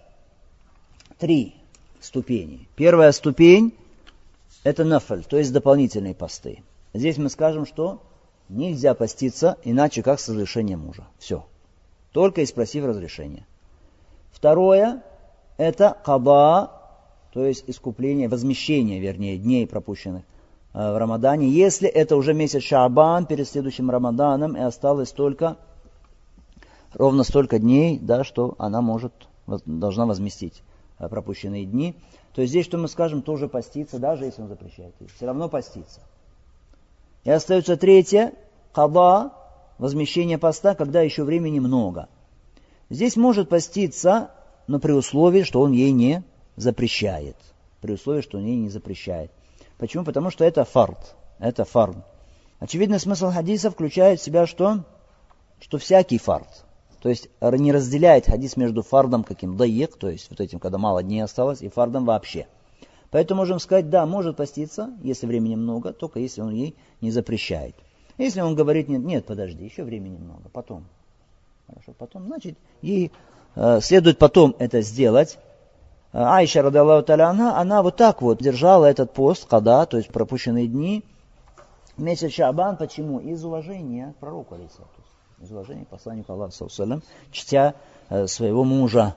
[1.19, 1.53] три
[2.01, 2.67] ступени.
[2.75, 3.75] Первая ступень–
[4.63, 6.63] это нафаль, то есть дополнительные посты.
[6.95, 8.01] Здесь мы скажем, что
[8.49, 11.05] нельзя поститься, иначе как с разрешения мужа.
[11.19, 11.45] Все.
[12.13, 13.45] Только и спросив разрешения.
[14.31, 15.03] Второе–
[15.57, 16.71] это каба,
[17.33, 20.23] то есть искупление, возмещение, вернее, дней пропущенных
[20.73, 21.49] э, в Рамадане.
[21.49, 25.57] Если это уже месяц Шабан перед следующим Рамаданом и осталось только
[26.93, 29.13] ровно столько дней, да, что она может,
[29.65, 30.61] должна возместить
[30.99, 31.95] э, пропущенные дни.
[32.35, 34.93] То есть здесь, что мы скажем, тоже поститься, даже если он запрещает.
[35.15, 36.01] Все равно поститься.
[37.23, 38.33] И остается третье,
[38.71, 39.33] каба,
[39.77, 42.07] возмещение поста, когда еще времени много.
[42.89, 44.31] Здесь может поститься,
[44.67, 46.23] но при условии, что он ей не
[46.55, 47.35] запрещает.
[47.81, 49.31] При условии, что он ей не запрещает.
[49.77, 50.03] Почему?
[50.03, 51.15] Потому что это фард.
[51.39, 51.97] Это фард.
[52.59, 54.85] Очевидный смысл хадиса включает в себя что?
[55.59, 56.65] Что всякий фард.
[57.01, 61.03] То есть не разделяет хадис между фардом каким даек, то есть вот этим, когда мало
[61.03, 62.47] дней осталось, и фардом вообще.
[63.11, 67.75] Поэтому можем сказать, да, может поститься, если времени много, только если он ей не запрещает.
[68.17, 70.85] Если он говорит, нет, нет, подожди, еще времени много, потом.
[71.67, 73.11] Хорошо, потом, значит, ей
[73.55, 75.39] э, следует потом это сделать.
[76.11, 80.67] А Айша, радаллаху она, она вот так вот держала этот пост, когда, то есть пропущенные
[80.67, 81.03] дни,
[81.97, 83.19] месяц Шабан, почему?
[83.19, 85.03] Из уважения к пророку, алейсалату
[85.43, 86.53] из уважения к посланнику Аллаха,
[87.31, 87.75] чтя
[88.09, 89.15] э, своего мужа.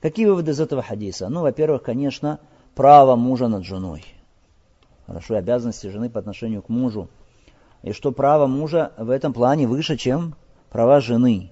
[0.00, 1.28] Какие выводы из этого хадиса?
[1.28, 2.38] Ну, во-первых, конечно,
[2.74, 4.04] право мужа над женой.
[5.06, 7.08] Хорошо, обязанности жены по отношению к мужу.
[7.82, 10.34] И что право мужа в этом плане выше, чем
[10.70, 11.50] права жены.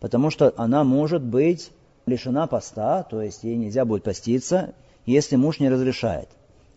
[0.00, 1.70] Потому что она может быть
[2.06, 4.74] лишена поста, то есть ей нельзя будет поститься,
[5.06, 6.28] если муж не разрешает.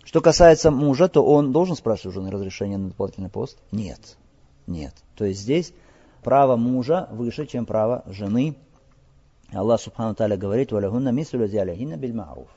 [0.03, 3.57] Что касается мужа, то он должен спрашивать жены разрешение на дополнительный пост?
[3.71, 4.17] Нет.
[4.65, 4.93] Нет.
[5.15, 5.73] То есть здесь
[6.23, 8.55] право мужа выше, чем право жены.
[9.51, 12.47] Аллах Субхану Таля говорит, «Валягунна мислю лазиаляхинна биль ма'руф».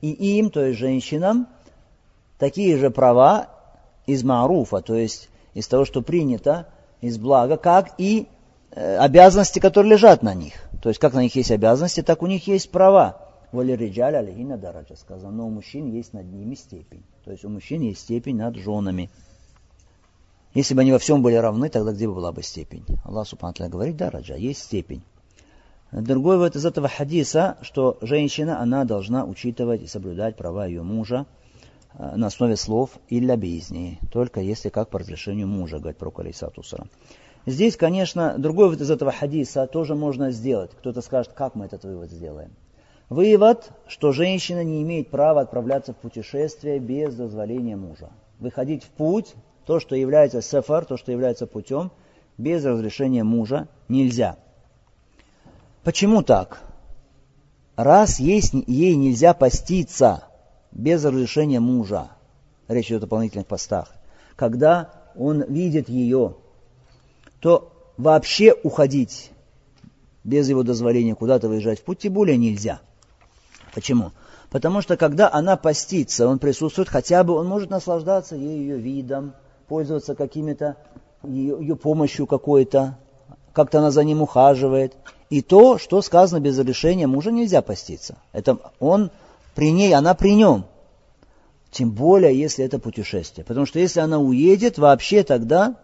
[0.00, 1.46] И им, то есть женщинам,
[2.38, 3.48] такие же права
[4.06, 6.68] из ма'руфа, то есть из того, что принято,
[7.00, 8.28] из блага, как и
[8.70, 10.54] э, обязанности, которые лежат на них.
[10.82, 13.28] То есть как на них есть обязанности, так у них есть права.
[13.52, 17.02] Вали риджаль алихина дараджа сказано, но у мужчин есть над ними степень.
[17.24, 19.10] То есть у мужчин есть степень над женами.
[20.54, 22.84] Если бы они во всем были равны, тогда где бы была бы степень?
[23.04, 25.02] Аллах Субхану говорит, да, Раджа, есть степень.
[25.92, 31.26] Другой вот из этого хадиса, что женщина, она должна учитывать и соблюдать права ее мужа
[31.98, 36.86] на основе слов «илля бизни», только если как по разрешению мужа, говорит про Алисатусара.
[37.46, 40.70] Здесь, конечно, другой вывод из этого хадиса тоже можно сделать.
[40.72, 42.50] Кто-то скажет, как мы этот вывод сделаем.
[43.08, 48.10] Вывод, что женщина не имеет права отправляться в путешествие без дозволения мужа.
[48.38, 49.34] Выходить в путь
[49.66, 51.90] то, что является сафар, то, что является путем,
[52.38, 54.36] без разрешения мужа нельзя.
[55.82, 56.62] Почему так?
[57.74, 60.24] Раз есть, ей нельзя поститься
[60.72, 62.10] без разрешения мужа,
[62.68, 63.92] речь идет о дополнительных постах,
[64.36, 66.36] когда он видит ее,
[67.40, 69.32] то вообще уходить
[70.24, 72.80] без его дозволения куда-то выезжать в путь, тем более нельзя.
[73.74, 74.12] Почему?
[74.50, 79.34] Потому что когда она постится, он присутствует, хотя бы он может наслаждаться ее видом,
[79.68, 80.76] пользоваться какими-то
[81.22, 82.98] ее, ее помощью какой-то,
[83.52, 84.96] как-то она за ним ухаживает.
[85.28, 88.16] И то, что сказано без разрешения мужа, нельзя поститься.
[88.32, 89.12] Это он
[89.60, 90.64] при ней, она при нем.
[91.70, 93.44] Тем более, если это путешествие.
[93.44, 95.76] Потому что если она уедет, вообще тогда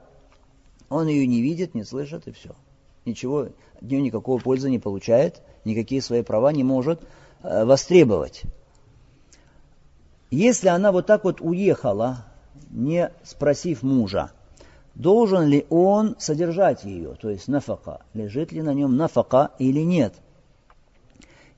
[0.88, 2.52] он ее не видит, не слышит, и все.
[3.04, 7.02] Ничего, от нее никакого пользы не получает, никакие свои права не может
[7.42, 8.44] э, востребовать.
[10.30, 12.24] Если она вот так вот уехала,
[12.70, 14.30] не спросив мужа,
[14.94, 20.14] должен ли он содержать ее, то есть нафака, лежит ли на нем нафака или нет.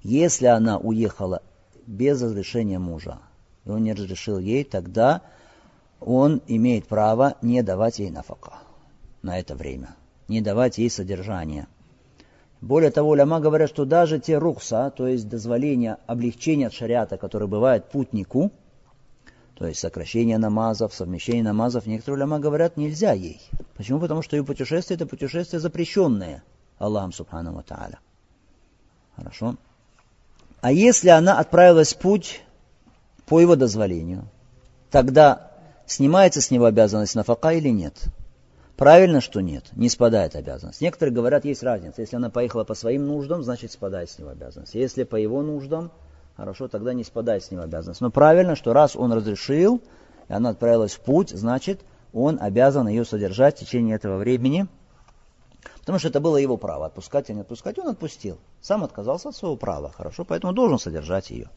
[0.02, 1.42] Если она уехала
[1.88, 3.18] без разрешения мужа,
[3.64, 5.22] и он не разрешил ей, тогда
[6.00, 8.58] он имеет право не давать ей нафака
[9.22, 9.96] на это время,
[10.28, 11.66] не давать ей содержание.
[12.60, 17.48] Более того, ляма говорят, что даже те рухса, то есть дозволения, облегчения от шариата, которые
[17.48, 18.52] бывают путнику–
[19.58, 23.42] то есть сокращение намазов, совмещение намазов, некоторые уляма говорят, нельзя ей.
[23.76, 23.98] Почему?
[23.98, 26.44] Потому что ее путешествие это путешествие запрещенное
[26.78, 27.64] Аллахом Субхану Ва.
[29.16, 29.56] Хорошо.
[30.60, 32.42] А если она отправилась в путь
[33.26, 34.24] по его дозволению,
[34.90, 35.52] тогда
[35.86, 37.94] снимается с него обязанность нафака или нет?
[38.76, 40.80] Правильно, что нет, не спадает обязанность.
[40.80, 42.00] Некоторые говорят, есть разница.
[42.00, 44.74] Если она поехала по своим нуждам, значит спадает с него обязанность.
[44.74, 45.90] Если по его нуждам,
[46.36, 48.00] хорошо, тогда не спадает с него обязанность.
[48.00, 49.80] Но правильно, что раз он разрешил,
[50.28, 51.80] и она отправилась в путь, значит,
[52.12, 54.68] он обязан ее содержать в течение этого времени,
[55.88, 58.36] потому что это было его право, отпускать или не отпускать, он отпустил.
[58.60, 61.48] Сам отказался от своего права, хорошо, поэтому должен содержать ее.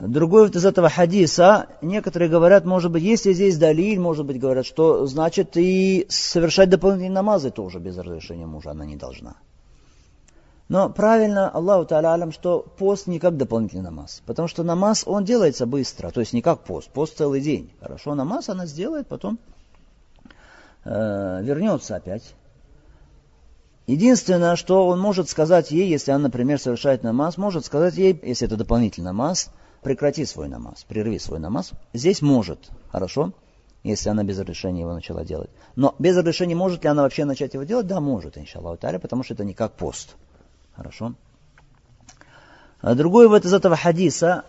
[0.00, 4.66] Другой вот из этого хадиса, некоторые говорят, может быть, если здесь далиль, может быть, говорят,
[4.66, 9.36] что значит и совершать дополнительные намазы тоже без разрешения мужа она не должна.
[10.68, 14.20] Но правильно Аллаху Та'алям, что пост не как дополнительный намаз.
[14.26, 16.10] Потому что намаз, он делается быстро.
[16.10, 16.90] То есть не как пост.
[16.90, 17.70] Пост целый день.
[17.78, 19.38] Хорошо, намаз она сделает, потом
[20.86, 22.34] э, вернется опять.
[23.86, 28.46] Единственное, что он может сказать ей, если она, например, совершает намаз, может сказать ей, если
[28.46, 29.50] это дополнительный намаз,
[29.82, 31.72] прекрати свой намаз, прерви свой намаз.
[31.92, 33.32] Здесь может, хорошо,
[33.84, 35.50] если она без разрешения его начала делать.
[35.76, 37.86] Но без разрешения может ли она вообще начать его делать?
[37.86, 40.16] Да, может, иншаллаху потому что это не как пост.
[40.74, 41.14] Хорошо.
[42.80, 44.44] А другой вот из этого хадиса,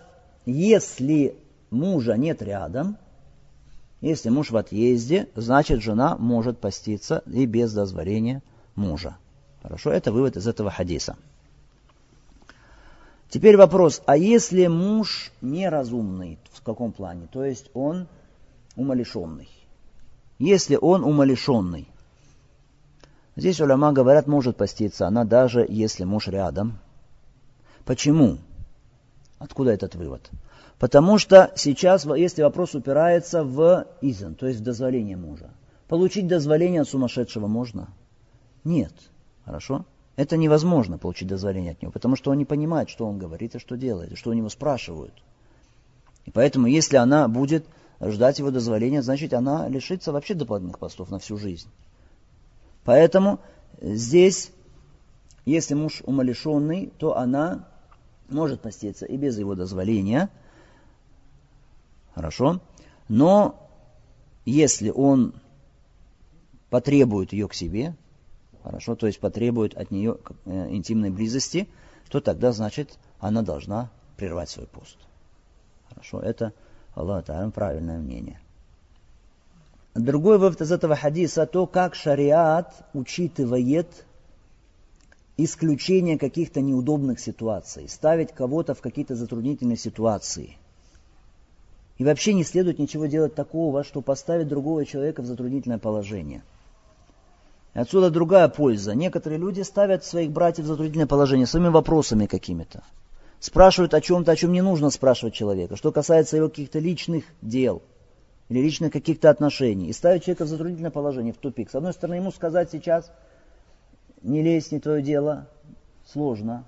[0.45, 1.38] если
[1.69, 2.97] мужа нет рядом,
[4.01, 8.43] если муж в отъезде, значит жена может поститься и без дозволения
[8.75, 9.17] мужа.
[9.62, 11.17] Хорошо, это вывод из этого хадиса.
[13.29, 17.27] Теперь вопрос, а если муж неразумный, в каком плане?
[17.31, 18.07] То есть он
[18.75, 19.49] умалишенный.
[20.39, 21.88] Если он умалишенный,
[23.38, 26.79] Здесь уляма говорят, может поститься она даже если муж рядом.
[27.86, 28.39] Почему?
[29.39, 30.30] Откуда этот вывод?
[30.80, 35.50] Потому что сейчас, если вопрос упирается в изен, то есть в дозволение мужа.
[35.88, 37.88] Получить дозволение от сумасшедшего можно?
[38.63, 38.93] Нет.
[39.45, 39.86] Хорошо?
[40.15, 43.60] Это невозможно получить дозволение от него, потому что он не понимает, что он говорит и
[43.60, 45.13] что делает, и что у него спрашивают.
[46.26, 47.65] И поэтому, если она будет
[48.02, 51.69] ждать его дозволения, значит, она лишится вообще дополнительных постов на всю жизнь.
[52.84, 53.39] Поэтому
[53.80, 54.52] здесь,
[55.45, 57.67] если муж умалишенный, то она
[58.29, 60.29] может поститься и без его дозволения.
[62.13, 62.61] Хорошо.
[63.07, 63.69] Но
[64.45, 65.33] если он
[66.69, 67.95] потребует ее к себе,
[68.63, 71.67] хорошо, то есть потребует от нее э, интимной близости,
[72.09, 74.97] то тогда, значит, она должна прервать свой пост.
[75.89, 76.53] Хорошо, это
[76.95, 78.39] Аллах правильное мнение.
[79.93, 84.05] Другой вывод из этого хадиса, то, как шариат учитывает
[85.38, 90.58] исключение каких-то неудобных ситуаций, ставить кого-то в какие-то затруднительные ситуации.
[91.97, 96.43] И вообще не следует ничего делать такого, что поставит другого человека в затруднительное положение.
[97.73, 98.95] Отсюда другая польза.
[98.95, 102.84] Некоторые люди ставят своих братьев в затруднительное положение своими вопросами какими-то.
[103.39, 107.84] Спрашивают о чем-то, о чем не нужно спрашивать человека, что касается его каких-то личных дел–
[108.50, 111.69] или личных каких-то отношений, и ставить человека в затруднительное положение, в тупик.
[111.69, 113.12] С одной стороны, ему сказать сейчас,
[114.21, 115.47] не лезь, не твое дело,
[116.06, 116.65] сложно,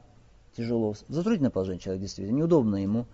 [0.55, 0.95] тяжело.
[1.07, 3.05] Затруднительное положение человек действительно, неудобно ему.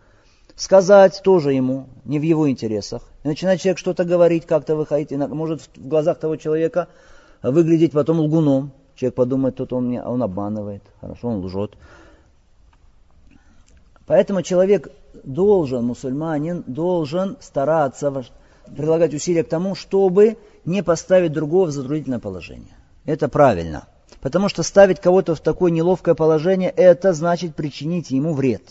[0.55, 3.03] Сказать тоже ему, не в его интересах.
[3.23, 6.87] И начинает человек что-то говорить, как-то выходить, может в глазах того человека
[7.41, 8.71] выглядеть потом лгуном.
[8.95, 11.71] Человек подумает, тут он, меня, он обманывает, хорошо, он лжет.
[14.05, 14.89] Поэтому человек
[15.23, 18.25] должен, мусульманин, должен стараться
[18.77, 22.77] прилагать усилия к тому, чтобы не поставить другого в затруднительное положение.
[23.05, 23.87] Это правильно.
[24.25, 28.63] Потому что ставить кого-то в такое неловкое положение, это значит причинить ему вред.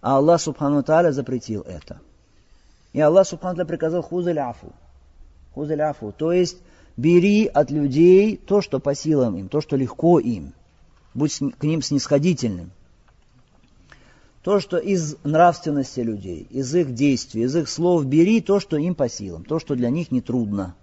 [0.00, 1.98] А Аллах Субхану Тааля запретил это.
[2.92, 4.72] И Аллах Субхану Тааля приказал хузаль афу.
[5.54, 6.14] Хузаль афу.
[6.16, 6.58] То есть
[6.96, 10.52] бери от людей то, что по силам им, то, что легко им.
[11.14, 12.70] Будь к ним снисходительным.
[14.44, 18.94] То, что из нравственности людей, из их действий, из их слов бери то, что им
[18.94, 20.76] по силам, то, что для них не трудно.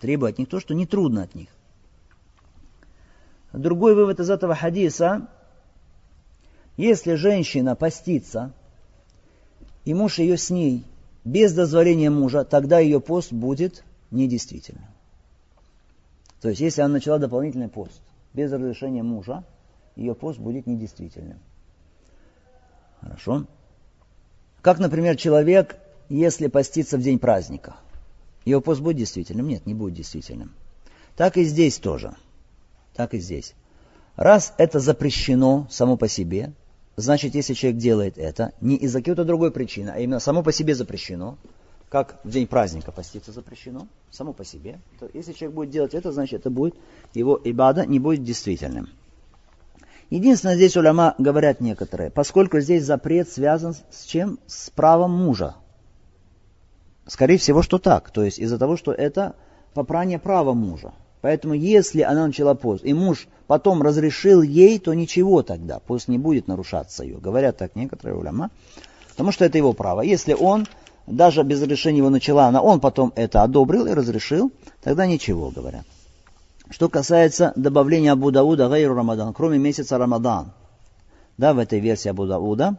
[0.00, 1.48] Требуй от них то, что не трудно от них.
[3.52, 5.28] Другой вывод из этого хадиса.
[6.76, 8.52] Если женщина постится,
[9.84, 10.84] и муж ее с ней
[11.24, 14.86] без дозволения мужа, тогда ее пост будет недействительным.
[16.40, 18.00] То есть, если она начала дополнительный пост
[18.34, 19.42] без разрешения мужа,
[19.96, 21.38] ее пост будет недействительным.
[23.00, 23.46] Хорошо?
[24.60, 25.78] Как, например, человек,
[26.08, 27.76] если постится в день праздника,
[28.44, 29.48] его пост будет действительным?
[29.48, 30.54] Нет, не будет действительным.
[31.16, 32.14] Так и здесь тоже.
[32.96, 33.54] Так и здесь.
[34.16, 36.52] Раз это запрещено само по себе,
[36.96, 40.74] значит, если человек делает это не из-за какой-то другой причины, а именно само по себе
[40.74, 41.36] запрещено,
[41.90, 46.10] как в день праздника поститься запрещено, само по себе, то если человек будет делать это,
[46.10, 46.74] значит, это будет
[47.12, 48.88] его ибада не будет действительным.
[50.08, 54.38] Единственное, здесь уляма говорят некоторые, поскольку здесь запрет связан с чем?
[54.46, 55.56] С правом мужа.
[57.06, 58.10] Скорее всего, что так.
[58.10, 59.34] То есть из-за того, что это
[59.74, 60.92] попрание права мужа.
[61.26, 66.18] Поэтому если она начала пост, и муж потом разрешил ей, то ничего тогда, пост не
[66.18, 67.16] будет нарушаться ее.
[67.16, 68.50] Говорят так некоторые уляма,
[69.10, 70.02] потому что это его право.
[70.02, 70.68] Если он
[71.08, 74.52] даже без разрешения его начала она, он потом это одобрил и разрешил,
[74.84, 75.84] тогда ничего, говорят.
[76.70, 80.52] Что касается добавления Абу Дауда Гайру Рамадан, кроме месяца Рамадан,
[81.38, 82.76] да, в этой версии Абу Дауда,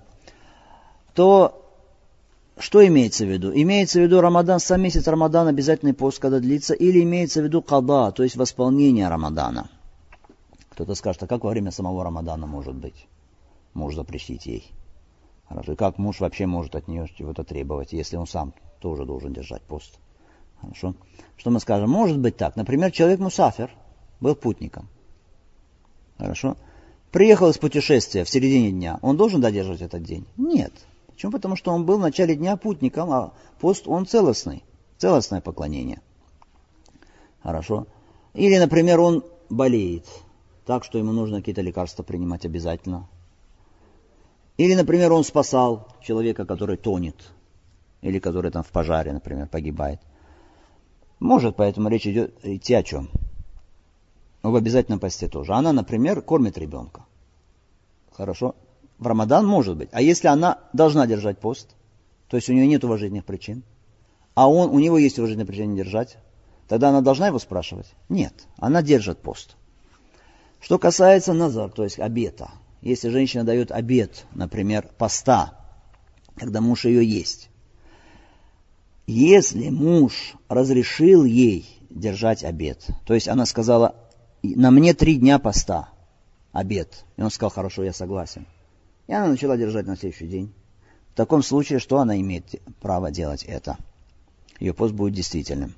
[1.14, 1.67] то
[2.60, 3.52] что имеется в виду?
[3.54, 7.62] Имеется в виду Рамадан, сам месяц Рамадан, обязательный пост, когда длится, или имеется в виду
[7.62, 9.70] када, то есть восполнение Рамадана.
[10.70, 13.08] Кто-то скажет, а как во время самого Рамадана может быть?
[13.74, 14.72] Муж запретить ей.
[15.48, 15.74] Хорошо.
[15.74, 19.62] И как муж вообще может от нее чего-то требовать, если он сам тоже должен держать
[19.62, 20.00] пост?
[20.62, 20.96] Хорошо.
[21.38, 21.90] Что мы скажем?
[21.90, 22.56] Может быть так.
[22.56, 23.72] Например, человек мусафер,
[24.20, 24.88] был путником.
[26.18, 26.58] Хорошо.
[27.12, 29.00] Приехал из путешествия в середине дня.
[29.02, 30.26] Он должен додерживать этот день?
[30.36, 30.74] Нет.
[31.18, 31.32] Почему?
[31.32, 34.64] Потому что он был в начале дня путником, а пост он целостный.
[35.00, 36.00] Целостное поклонение.
[37.42, 37.88] Хорошо.
[38.36, 40.06] Или, например, он болеет,
[40.64, 43.10] так что ему нужно какие-то лекарства принимать обязательно.
[44.58, 47.16] Или, например, он спасал человека, который тонет,
[48.02, 50.00] или который там в пожаре, например, погибает.
[51.20, 53.10] Может, поэтому речь идет идти о чем?
[54.44, 55.54] Об обязательном посте тоже.
[55.54, 57.06] Она, например, кормит ребенка.
[58.12, 58.54] Хорошо?
[59.00, 59.90] В Рамадан может быть.
[59.92, 61.76] А если она должна держать пост,
[62.30, 63.64] то есть у нее нет уважительных причин,
[64.34, 66.18] а он, у него есть уважительные причины держать,
[66.68, 67.88] тогда она должна его спрашивать?
[68.10, 69.56] Нет, она держит пост.
[70.60, 75.54] Что касается назар, то есть обета, если женщина дает обет, например, поста,
[76.36, 77.50] когда муж ее есть,
[79.06, 83.96] если муж разрешил ей держать обед, то есть она сказала,
[84.44, 85.90] на мне три дня поста,
[86.52, 88.46] обед, и он сказал, хорошо, я согласен,
[89.08, 90.54] и она начала держать на следующий день.
[91.14, 93.78] В таком случае, что она имеет право делать это?
[94.60, 95.74] Ее пост будет действительным.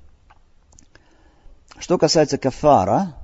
[1.78, 3.14] Что касается кафара,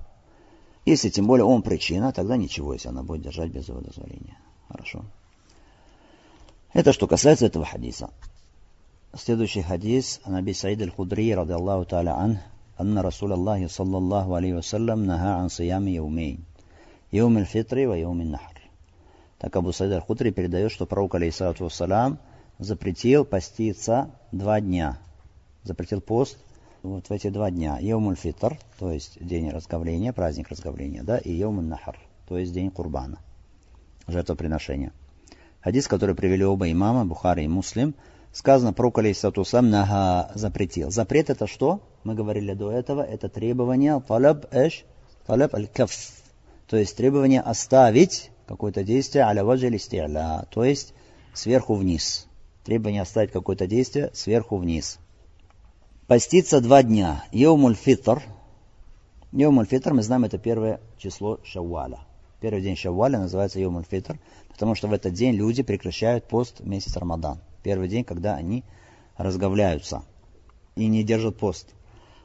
[0.85, 4.39] если тем более он причина, тогда ничего, если она будет держать без его дозволения.
[4.69, 5.05] Хорошо.
[6.73, 8.11] Это что касается этого хадиса.
[9.15, 10.21] Следующий хадис.
[10.25, 12.39] "Анаби Саид аль-Худри, ради Аллаху та'аля ан,
[12.77, 16.45] анна Расул Аллахи, саллаллаху алейхи вассалям, наха ан сиями яумейн.
[17.11, 18.56] Яум аль-фитри ва яум аль-нахр.
[19.39, 22.19] Так Абу Саид аль-Худри передает, что пророк, алейхиссалату вассалам,
[22.59, 24.99] запретил поститься два дня.
[25.63, 26.39] Запретил пост
[26.83, 27.79] вот в эти два дня.
[27.79, 32.71] Йомуль фитр, то есть день разговления, праздник разговления, да, и Йомуль нахар, то есть день
[32.71, 33.19] курбана,
[34.07, 34.93] жертвоприношения.
[35.61, 37.95] Хадис, который привели оба имама, Бухари и Муслим,
[38.33, 40.91] сказано, пророк алейхиссатусам нага запретил.
[40.91, 41.81] Запрет это что?
[42.05, 44.85] Мы говорили до этого, это требование талаб эш,
[45.27, 45.91] талаб аль-каф,
[46.69, 49.71] то есть требование оставить какое-то действие аля ваджи
[50.51, 50.95] то есть
[51.35, 52.27] сверху вниз.
[52.65, 54.99] Требование оставить какое-то действие сверху вниз.
[56.07, 57.25] Поститься два дня.
[57.33, 58.23] Йомуль фитр.
[59.33, 62.01] Йомуль фитр, мы знаем, это первое число Шавваля.
[62.41, 66.97] Первый день Шавваля называется Йомуль фитр, потому что в этот день люди прекращают пост месяц
[66.97, 67.41] Рамадан.
[67.63, 68.63] Первый день, когда они
[69.17, 70.03] разговляются
[70.77, 71.69] и не держат пост.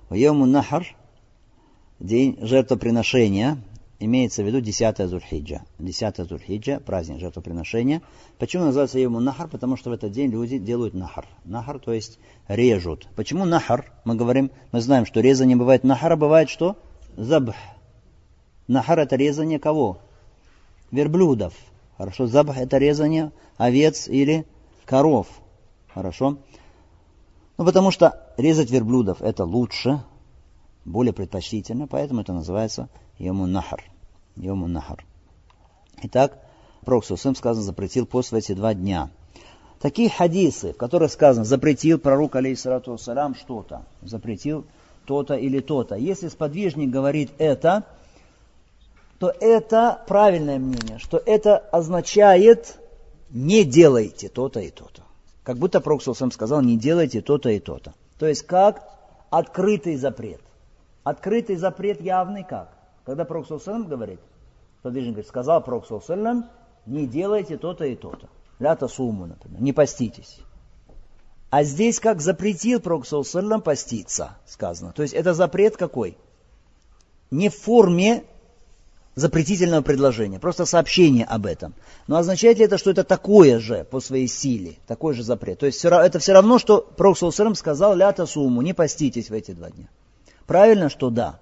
[0.09, 0.85] Йомуль нахар,
[1.99, 3.57] день жертвоприношения,
[4.01, 5.61] имеется в виду 10 Зульхиджа.
[5.79, 8.01] 10 Зульхиджа, праздник жертвоприношения.
[8.37, 9.47] Почему называется ему нахар?
[9.47, 11.27] Потому что в этот день люди делают нахар.
[11.45, 13.07] Нахар, то есть режут.
[13.15, 13.91] Почему нахар?
[14.03, 16.77] Мы говорим, мы знаем, что резание бывает нахара, бывает что?
[17.15, 17.55] Забх.
[18.67, 19.99] Нахар это резание кого?
[20.91, 21.53] Верблюдов.
[21.97, 24.45] Хорошо, забх это резание овец или
[24.85, 25.27] коров.
[25.93, 26.37] Хорошо.
[27.57, 30.03] Ну, потому что резать верблюдов это лучше,
[30.85, 32.89] более предпочтительно, поэтому это называется
[33.21, 33.83] Йому Нахар.
[34.35, 35.05] Йому Нахар.
[36.03, 36.39] Итак,
[36.83, 39.09] Пророк Сусым сказано, запретил пост в эти два дня.
[39.79, 44.65] Такие хадисы, в которых сказано, запретил пророк, алейхиссалату вассалям, что-то, запретил
[45.05, 45.95] то-то или то-то.
[45.95, 47.83] Если сподвижник говорит это,
[49.19, 52.79] то это правильное мнение, что это означает
[53.29, 55.03] не делайте то-то и то-то.
[55.43, 57.93] Как будто Пророк Сусым сказал, не делайте то-то и то-то.
[58.17, 58.81] То есть как
[59.29, 60.41] открытый запрет.
[61.03, 62.80] Открытый запрет явный как?
[63.05, 64.19] Когда Пророк Сусалам говорит,
[64.81, 66.49] подвижник говорит, сказал Пророк Сусалам,
[66.85, 68.29] не делайте то-то и то-то.
[68.59, 70.39] Лята сумму, например, не поститесь.
[71.49, 74.93] А здесь как запретил Пророк Сусалам поститься, сказано.
[74.93, 76.17] То есть это запрет какой?
[77.31, 78.23] Не в форме
[79.15, 81.73] запретительного предложения, просто сообщение об этом.
[82.07, 85.59] Но означает ли это, что это такое же по своей силе, такой же запрет?
[85.59, 89.51] То есть это все равно, что Пророк Сусалам сказал, лята сумму, не поститесь в эти
[89.51, 89.89] два дня.
[90.45, 91.39] Правильно, что да.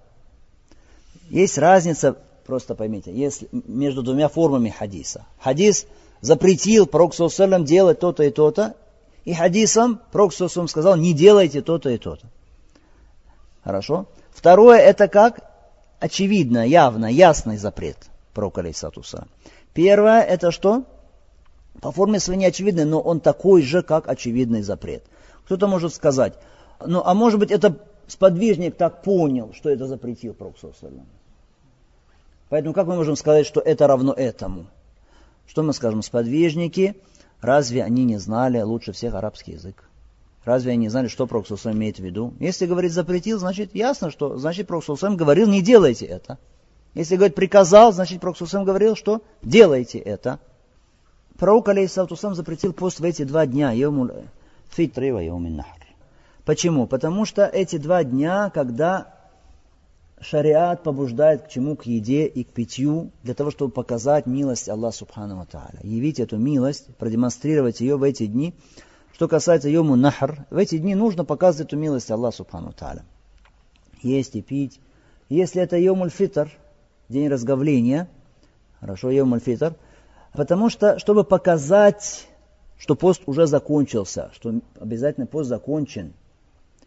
[1.30, 5.26] Есть разница, просто поймите, есть между двумя формами хадиса.
[5.40, 5.86] Хадис
[6.22, 7.14] запретил Пророк
[7.66, 8.76] делать то-то и то-то,
[9.26, 12.28] и хадисом Пророк сказал, не делайте то-то и то-то.
[13.64, 14.08] Хорошо?
[14.32, 15.50] Второе, это как?
[16.00, 17.98] очевидно, явно, ясный запрет
[18.34, 19.28] пророка алейсатуса.
[19.74, 20.86] Первое, это что?
[21.82, 25.04] По форме своей не очевидный, но он такой же, как очевидный запрет.
[25.46, 26.34] Кто-то может сказать,
[26.86, 27.78] ну а может быть это
[28.08, 30.58] сподвижник так понял, что это запретил пророк
[32.50, 34.66] Поэтому как мы можем сказать, что это равно этому?
[35.48, 36.96] Что мы скажем, сподвижники,
[37.42, 39.84] разве они не знали лучше всех арабский язык?
[40.46, 42.34] Разве они не знали, что Пророк имеет в виду?
[42.40, 44.86] Если говорит запретил, значит ясно, что значит Пророк
[45.16, 46.40] говорил, не делайте это.
[46.96, 50.40] Если говорит приказал, значит Пророк говорил, что делайте это.
[51.38, 54.12] Пророк Алейсаутусам запретил пост в эти два дня, Йомуль.
[56.46, 56.88] Почему?
[56.88, 59.19] Потому что эти два дня, когда
[60.22, 61.76] шариат побуждает к чему?
[61.76, 65.80] К еде и к питью, для того, чтобы показать милость Аллаха Субхану Тааля.
[65.84, 68.54] Явить эту милость, продемонстрировать ее в эти дни–
[69.20, 73.04] что касается Йому Нахр, в эти дни нужно показывать эту милость Аллаху Субхану Тааля.
[74.02, 74.80] Есть и пить.
[75.28, 76.50] Если это Йомуль Фитр,
[77.10, 78.08] день разговления,
[78.80, 79.76] хорошо, Йомуль Фитр,
[80.32, 82.30] потому что, чтобы показать,
[82.78, 86.14] что пост уже закончился, что обязательно пост закончен.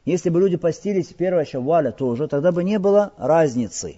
[0.05, 3.97] Если бы люди постились первое шаваля тоже, тогда бы не было разницы.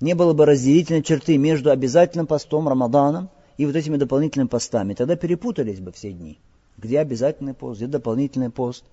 [0.00, 4.94] Не было бы разделительной черты между обязательным постом Рамаданом и вот этими дополнительными постами.
[4.94, 6.38] Тогда перепутались бы все дни
[6.82, 8.84] где обязательный пост, где дополнительный пост.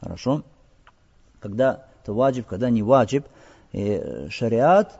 [0.00, 0.42] Хорошо?
[1.40, 3.24] Когда это ваджиб, когда не ваджиб.
[3.72, 4.98] И шариат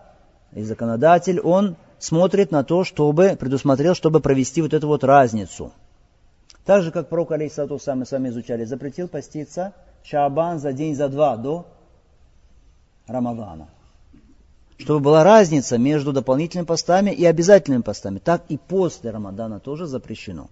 [0.53, 5.73] и законодатель, он смотрит на то, чтобы, предусмотрел, чтобы провести вот эту вот разницу.
[6.65, 10.95] Так же, как пророк, алейхиссалату сам, мы с вами изучали, запретил поститься Шабан за день,
[10.95, 11.67] за два до
[13.07, 13.69] Рамадана.
[14.79, 18.19] Чтобы была разница между дополнительными постами и обязательными постами.
[18.21, 20.49] Так и после Рамадана тоже запрещено.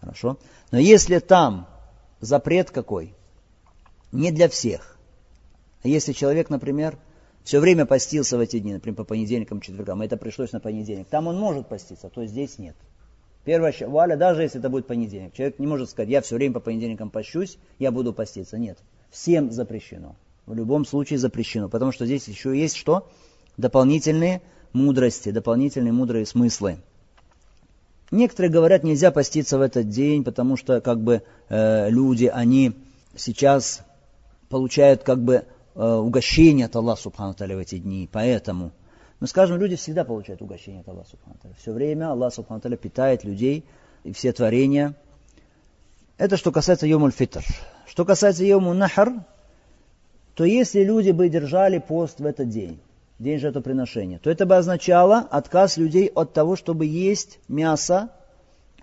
[0.00, 0.38] Хорошо?
[0.72, 1.68] Но если там
[2.20, 3.14] запрет какой,
[4.12, 4.96] не для всех.
[5.82, 6.98] А если человек, например,
[7.44, 11.26] все время постился в эти дни, например, по понедельникам, четвергам, это пришлось на понедельник, там
[11.26, 12.76] он может поститься, то здесь нет.
[13.44, 16.60] Первое валя, даже если это будет понедельник, человек не может сказать, я все время по
[16.60, 18.58] понедельникам пощусь, я буду поститься.
[18.58, 18.78] Нет,
[19.10, 20.14] всем запрещено.
[20.46, 23.08] В любом случае запрещено, потому что здесь еще есть что?
[23.56, 26.78] Дополнительные мудрости, дополнительные мудрые смыслы.
[28.10, 32.72] Некоторые говорят, нельзя поститься в этот день, потому что как бы э, люди, они
[33.16, 33.82] сейчас
[34.48, 38.72] получают как бы э, угощение от Аллаха Субхану в эти дни, поэтому.
[39.20, 43.64] Мы скажем, люди всегда получают угощение от Аллаха Субхану Все время Аллах Субхану питает людей
[44.02, 44.94] и все творения.
[46.16, 47.44] Это что касается Йомуль Фитр.
[47.86, 49.12] Что касается Йомуль Нахар,
[50.34, 52.80] то если люди бы держали пост в этот день,
[53.18, 58.08] день жертвоприношения, то это бы означало отказ людей от того, чтобы есть мясо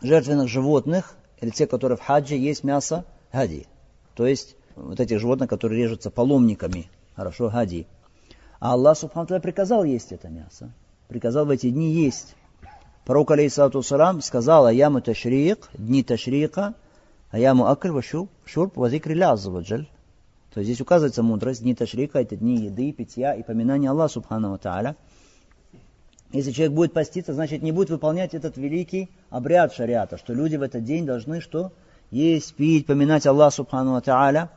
[0.03, 3.65] жертвенных животных, или те, которые в хаджи, есть мясо хади.
[4.13, 6.89] То есть вот этих животных, которые режутся паломниками.
[7.15, 7.87] Хорошо, хади.
[8.59, 10.71] А Аллах Субхану приказал есть это мясо.
[11.07, 12.35] Приказал в эти дни есть.
[13.05, 16.73] Пророк, алейхиссалату салам, сказал, аяму ташрик, дни ташрика,
[17.31, 19.35] аяму акр, вашур, шурб, вазикри ля,
[20.57, 24.57] то есть здесь указывается мудрость, дни ташрика, это дни еды, питья и поминания Аллаха Субхану
[24.57, 24.95] Тааля.
[26.33, 30.63] Если человек будет поститься, значит не будет выполнять этот великий обряд шариата, что люди в
[30.63, 31.71] этот день должны что?
[32.09, 34.49] Есть, пить, поминать Аллаха Субхану Тааля.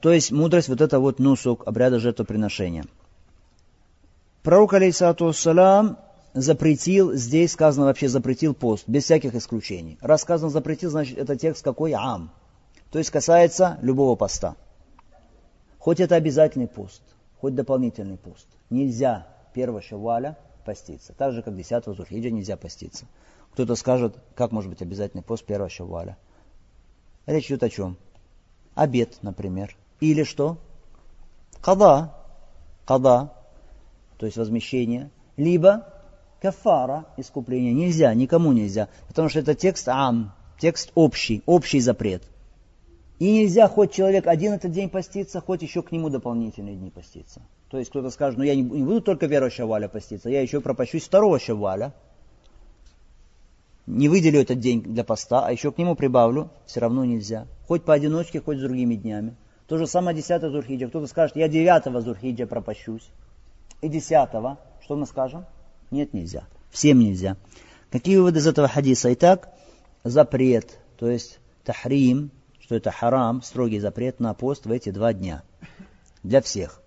[0.00, 2.84] То есть мудрость вот это вот нусук, обряда жертвоприношения.
[4.42, 5.98] Пророк, алейсату салам,
[6.34, 9.98] запретил, здесь сказано вообще запретил пост, без всяких исключений.
[10.00, 11.92] Раз сказано запретил, значит это текст какой?
[11.92, 12.30] Ам.
[12.90, 14.56] То есть касается любого поста.
[15.78, 17.02] Хоть это обязательный пост,
[17.40, 18.46] хоть дополнительный пост.
[18.70, 21.12] Нельзя первого шаваля поститься.
[21.12, 23.06] Так же, как 10 Зульхиджа нельзя поститься.
[23.52, 26.16] Кто-то скажет, как может быть обязательный пост первого шаваля.
[27.26, 27.96] Речь идет о чем?
[28.74, 29.76] Обед, например.
[30.00, 30.58] Или что?
[31.60, 32.14] Када.
[32.86, 33.32] Када.
[34.18, 35.10] То есть возмещение.
[35.36, 35.86] Либо
[36.40, 37.72] кафара, искупление.
[37.72, 38.88] Нельзя, никому нельзя.
[39.08, 42.22] Потому что это текст ам, текст общий, общий запрет.
[43.18, 47.42] И нельзя хоть человек один этот день поститься, хоть еще к нему дополнительные дни поститься.
[47.68, 51.04] То есть кто-то скажет, ну я не, буду только первого шаваля поститься, я еще пропащусь
[51.04, 51.92] второго шаваля.
[53.86, 57.46] Не выделю этот день для поста, а еще к нему прибавлю, все равно нельзя.
[57.66, 59.34] Хоть поодиночке, хоть с другими днями.
[59.68, 60.88] То же самое 10 Зурхиджа.
[60.88, 63.06] Кто-то скажет, я 9 Зурхиджа пропащусь.
[63.82, 64.30] И 10
[64.82, 65.44] что мы скажем?
[65.90, 66.44] Нет, нельзя.
[66.70, 67.36] Всем нельзя.
[67.90, 69.12] Какие выводы из этого хадиса?
[69.12, 69.50] Итак,
[70.04, 75.42] запрет, то есть тахрим, что это харам, строгий запрет на пост в эти два дня.
[76.22, 76.80] Для всех.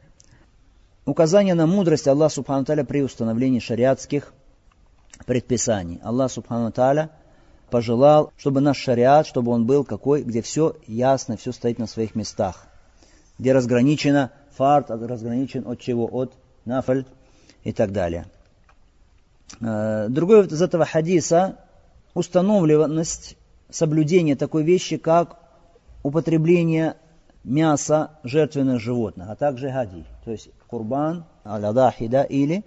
[1.06, 4.34] Указание на мудрость Аллаха Субхану Таля при установлении шариатских
[5.28, 6.00] предписаний.
[6.04, 7.12] Аллах Субхану Таля
[7.70, 12.16] пожелал, чтобы наш шариат, чтобы он был какой, где все ясно, все стоит на своих
[12.16, 12.68] местах.
[13.42, 16.06] Где разграничено фарт, разграничен от чего?
[16.06, 16.32] От
[16.64, 17.06] нафаль
[17.64, 18.28] и так далее.
[19.60, 21.58] Э, другой из этого хадиса
[22.14, 23.36] установленность
[23.72, 25.40] соблюдения такой вещи, как
[26.04, 26.98] употребление
[27.44, 32.64] мяса жертвенных животных, а также хади, то есть курбан, аль-адахида или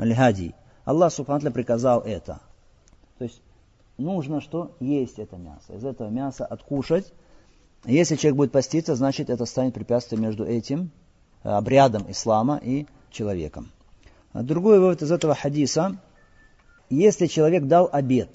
[0.00, 0.54] аль-хади.
[0.86, 2.40] Аллах Субхану приказал это.
[3.18, 3.42] То есть
[3.98, 4.74] нужно что?
[4.80, 5.74] Есть это мясо.
[5.74, 7.12] Из этого мяса откушать.
[7.84, 10.90] Если человек будет поститься, значит это станет препятствием между этим
[11.42, 13.70] э, обрядом ислама и человеком.
[14.32, 15.98] Другой вывод из этого хадиса.
[16.88, 18.30] Если человек дал обед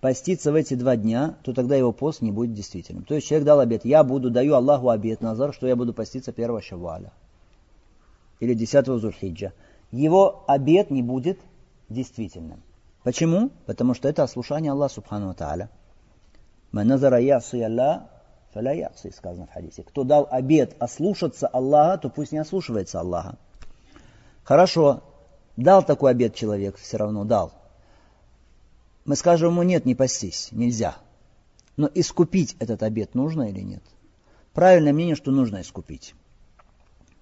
[0.00, 3.04] поститься в эти два дня, то тогда его пост не будет действительным.
[3.04, 3.84] То есть человек дал обед.
[3.84, 7.12] Я буду, даю Аллаху обед назар, что я буду поститься первого шаваля.
[8.40, 9.52] Или десятого зульхиджа.
[9.92, 11.38] Его обед не будет
[11.88, 12.62] действительным.
[13.04, 13.50] Почему?
[13.66, 15.70] Потому что это ослушание Аллаха Субхану Тааля.
[16.72, 18.02] Маназара яси Аллах,
[18.52, 19.82] фаля сказано в хадисе.
[19.82, 23.38] Кто дал обед ослушаться Аллаха, то пусть не ослушивается Аллаха.
[24.44, 25.02] Хорошо,
[25.56, 27.52] дал такой обед человек, все равно дал.
[29.04, 30.96] Мы скажем ему, нет, не постись, нельзя.
[31.76, 33.82] Но искупить этот обед нужно или нет?
[34.52, 36.14] Правильное мнение, что нужно искупить.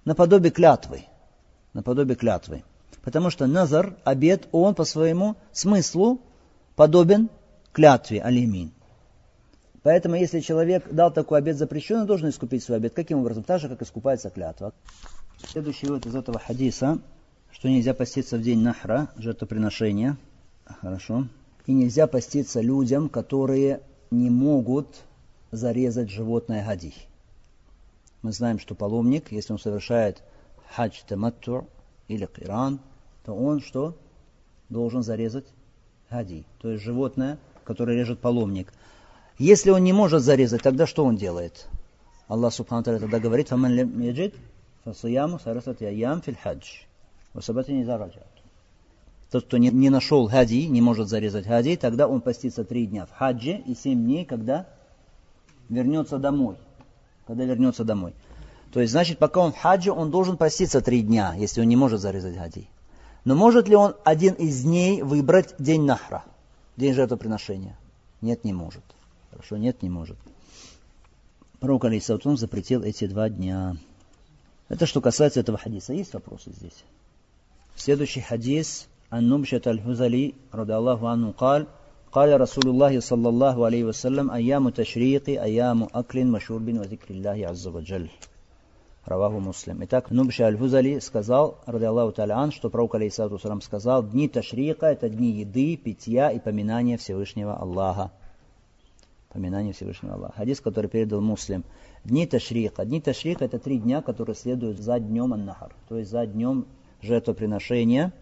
[0.05, 1.05] Наподобие клятвы.
[1.73, 2.65] Наподобие клятвы.
[3.03, 6.21] Потому что назар, обед, он по своему смыслу
[6.75, 7.31] подобен
[7.73, 8.73] клятве алимин.
[9.83, 12.93] Поэтому, если человек дал такой обед запрещенный, должен искупить свой обед.
[12.95, 13.45] Каким образом?
[13.45, 14.73] Так же, как искупается клятва.
[15.47, 16.99] Следующий вывод из этого хадиса,
[17.51, 20.19] что нельзя поститься в день нахра, жертвоприношения.
[20.65, 21.27] Хорошо.
[21.67, 25.03] И нельзя поститься людям, которые не могут
[25.51, 26.93] зарезать животное гади.
[28.23, 30.23] Мы знаем, что паломник, если он совершает
[30.75, 31.67] хадж таматту
[32.07, 32.81] или киран,
[33.25, 33.97] то он что?
[34.69, 35.47] Должен зарезать
[36.11, 38.73] хади, то есть животное, которое режет паломник.
[39.41, 41.67] Если он не может зарезать, тогда что он делает?
[42.29, 44.35] Аллах Субхану Таля тогда говорит, «Фаман лем яджид,
[44.85, 46.83] фасияму сарасат яям фил хадж,
[47.33, 48.29] васабати не зараджат».
[49.31, 53.07] Тот, кто не, не нашел хади, не может зарезать хади, тогда он постится три дня
[53.07, 54.67] в хаджи и семь дней, когда
[55.71, 56.57] вернется домой.
[57.27, 58.13] Когда вернется домой.
[58.75, 61.77] То есть, значит, пока он в хаджи, он должен поститься три дня, если он не
[61.77, 62.69] может зарезать хади.
[63.25, 66.25] Но может ли он один из дней выбрать день нахра,
[66.77, 67.79] день жертвоприношения?
[68.21, 68.83] Нет, не может.
[69.32, 70.18] Хорошо, нет, не может.
[71.60, 73.78] Пророк Алисаутун запретил эти два дня.
[74.70, 75.94] Это что касается этого хадиса.
[75.94, 76.84] Есть вопросы здесь?
[77.76, 78.88] Следующий хадис.
[79.14, 81.68] النبشة الهزلي رضي الله عنه قال
[82.12, 87.68] قال رسول الله صلى الله عليه وسلم أيام تشريق أيام أكل وشرب وذكر الله عز
[87.68, 88.10] وجل
[89.06, 89.84] Раваху Муслим.
[89.84, 95.10] Итак, Нубша Аль-Фузали сказал, ради Аллаху Талян, что пророк Алейсату Салам сказал, дни Ташрика – это
[95.10, 98.10] дни еды, питья и поминания Всевышнего Аллаха.
[99.33, 100.39] Поминание Всевышнего Аллаха.
[100.39, 101.65] Хадис, который передал Муслим.
[102.05, 102.85] Дни Ташрика.
[102.85, 106.67] Дни Ташрика– это три дня, которые следуют за днем Аннахар, то есть за днем
[107.01, 108.13] жертвоприношения.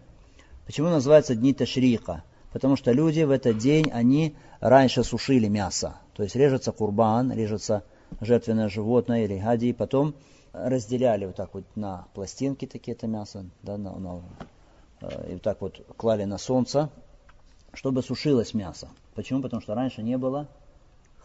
[0.67, 2.23] Почему называются дни Ташрика?
[2.53, 5.95] Потому что люди в этот день, они раньше сушили мясо.
[6.15, 7.83] То есть режется курбан, режется
[8.21, 10.13] жертвенное животное или гади, потом
[10.53, 14.21] разделяли вот так вот на пластинки такие это мясо, да, на, на,
[15.01, 16.89] э, и вот так вот клали на солнце,
[17.73, 18.89] чтобы сушилось мясо.
[19.15, 19.41] Почему?
[19.41, 20.47] Потому что раньше не было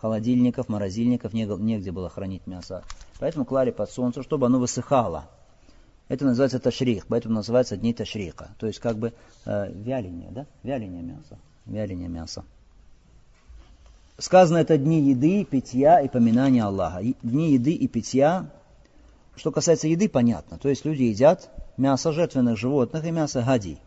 [0.04, 2.84] холодильников, морозильников, негде было хранить мясо.
[3.20, 5.30] Поэтому клали под солнце, чтобы оно высыхало.
[6.08, 8.50] Это называется ташрих, поэтому называется дни ташриха.
[8.58, 9.14] То есть как бы
[9.46, 10.44] э, вяление, да?
[10.62, 11.38] Вяление мяса.
[11.64, 12.44] Вяление мяса.
[14.18, 17.00] Сказано это дни еды, питья и поминания Аллаха.
[17.22, 18.50] Дни еды и питья
[19.36, 20.58] что касается еды, понятно.
[20.58, 21.48] То есть люди едят
[21.78, 23.78] мясо жертвенных животных и мясо гади.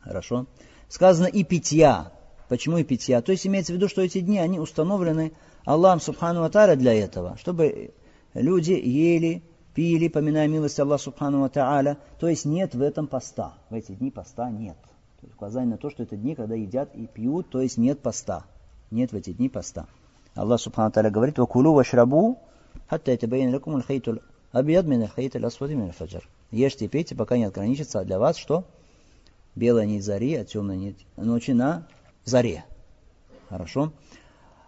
[0.00, 0.46] Хорошо.
[0.88, 2.13] Сказано и питья.
[2.48, 3.22] Почему и питья?
[3.22, 5.32] То есть имеется в виду, что эти дни, они установлены
[5.64, 7.92] Аллахом Субхану Аталя для этого, чтобы
[8.34, 9.42] люди ели,
[9.74, 11.98] пили, поминая милость Аллаха Субхану Аталя.
[12.20, 13.54] То есть нет в этом поста.
[13.70, 14.76] В эти дни поста нет.
[15.20, 18.00] То есть указание на то, что это дни, когда едят и пьют, то есть нет
[18.00, 18.44] поста.
[18.90, 19.86] Нет в эти дни поста.
[20.34, 22.38] Аллах Субхану Аталя говорит, «Вакулу вашрабу,
[22.88, 24.20] хатта это бейн лакум аль
[24.52, 26.28] Абьяд мин хайт аль-асвади мин фаджар.
[26.52, 28.64] Ешьте и пейте, пока не ограничится для вас что?
[29.56, 31.88] Белая нить зари, а темная нить ночи на
[32.24, 32.64] заре.
[33.48, 33.92] Хорошо?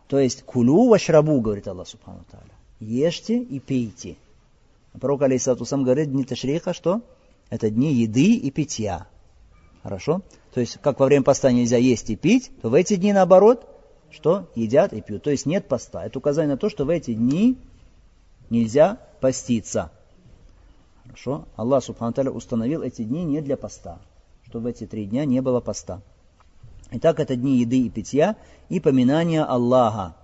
[0.09, 2.53] То есть кулю вашрабу, говорит Аллах Субхану Тааля.
[2.79, 4.17] Ешьте и пейте.
[4.93, 7.03] А пророк Алейсату сам говорит, дни ташриха, что?
[7.51, 9.07] Это дни еды и питья.
[9.83, 10.23] Хорошо?
[10.53, 13.69] То есть, как во время поста нельзя есть и пить, то в эти дни наоборот,
[14.11, 14.49] что?
[14.55, 15.23] Едят и пьют.
[15.23, 16.05] То есть нет поста.
[16.05, 17.59] Это указание на то, что в эти дни
[18.51, 19.91] нельзя поститься.
[21.05, 21.47] Хорошо?
[21.57, 24.01] Аллах Субхану установил эти дни не для поста,
[24.47, 26.01] чтобы в эти три дня не было поста.
[26.93, 28.37] Итак, это дни еды и питья
[28.69, 30.15] и поминания Аллаха.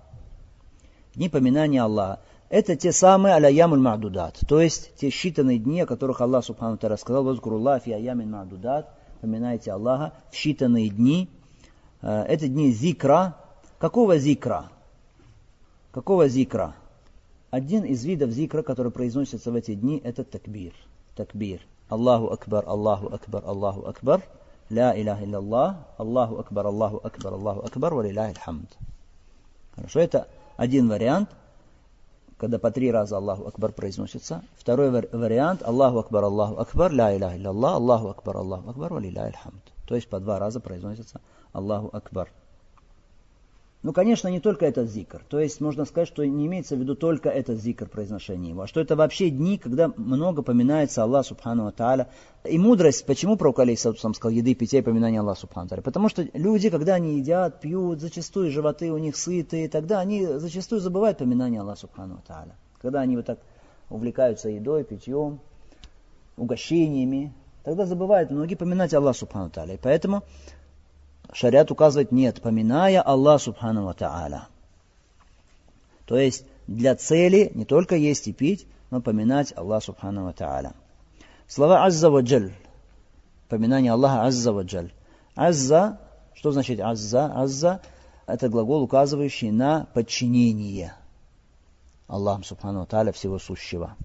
[1.13, 2.21] Дни поминания Аллаха.
[2.49, 6.97] это те самые аляямуль мадудат, то есть те считанные дни, о которых Аллах Субхану Тара
[6.97, 8.89] сказал, «Возгуруллах фи аямин мадудат»,
[9.21, 11.29] поминайте Аллаха в считанные дни.
[12.01, 13.37] Э, это дни зикра.
[13.77, 14.69] Какого зикра?
[15.91, 16.75] Какого зикра?
[17.49, 20.73] Один из видов зикра, который произносится в эти дни, это такбир.
[21.15, 21.61] Такбир.
[21.87, 24.23] Аллаху Акбар, Аллаху Акбар, Аллаху Акбар.
[24.69, 28.69] Ля иляха илляллах, Аллаху Акбар, Аллаху Акбар, Аллаху Акбар, ва лиляхи хамд.
[29.75, 31.29] Хорошо, это один вариант–
[32.43, 34.43] когда по три раза Аллаху Акбар произносится.
[34.57, 39.31] Второй вариант Аллаху Акбар, Аллаху Акбар, ля иляха Аллах, Аллаху Акбар, Аллаху Акбар, ва лиля
[39.41, 39.63] хамд.
[39.87, 41.21] То есть по два раза произносится
[41.53, 42.29] Аллаху Акбар.
[43.83, 45.25] Ну, конечно, не только этот зикр.
[45.27, 48.67] То есть можно сказать, что не имеется в виду только этот зикр произношения его, а
[48.67, 52.07] что это вообще дни, когда много поминается Аллах Субхану Тааля.
[52.45, 55.81] И мудрость, почему пророк Алейсалам сказал еды, питья и поминания Аллаха Субхану Тааля?
[55.81, 60.79] Потому что люди, когда они едят, пьют, зачастую животы у них сытые, тогда они зачастую
[60.79, 62.55] забывают поминание Аллаха Субхану Тааля.
[62.81, 63.39] Когда они вот так
[63.89, 65.41] увлекаются едой, питьем,
[66.37, 67.33] угощениями,
[67.65, 69.73] тогда забывают многие поминать Аллаха Субхану Тааля.
[69.73, 70.23] И поэтому
[71.33, 74.43] шариат указывает нет, поминая Аллах Субхану Ва Та'аля.
[76.05, 80.73] То есть для цели не только есть и пить, но поминать Аллах Субхану Ва Та'аля.
[81.47, 82.53] Слова Азза ва Джаль.
[83.49, 84.93] Поминание Аллаха Азза ва Джаль.
[85.35, 85.99] Азза,
[86.35, 87.31] что значит Азза?
[87.35, 87.81] Азза–
[88.27, 90.93] это глагол, указывающий на подчинение
[92.07, 93.95] Аллаху Субхану Ва Та'аля всего сущего.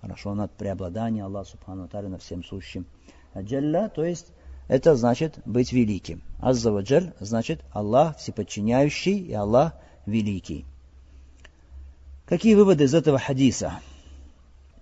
[0.00, 2.86] Хорошо, над преобладание Аллаха Субхану Ва Та'аля над всем сущим.
[3.32, 4.28] А Джалля, то есть
[4.68, 6.22] это значит быть великим.
[6.40, 9.74] Аззаваджаль значит Аллах всеподчиняющий и Аллах
[10.06, 10.64] великий.
[12.26, 13.80] Какие выводы из этого хадиса?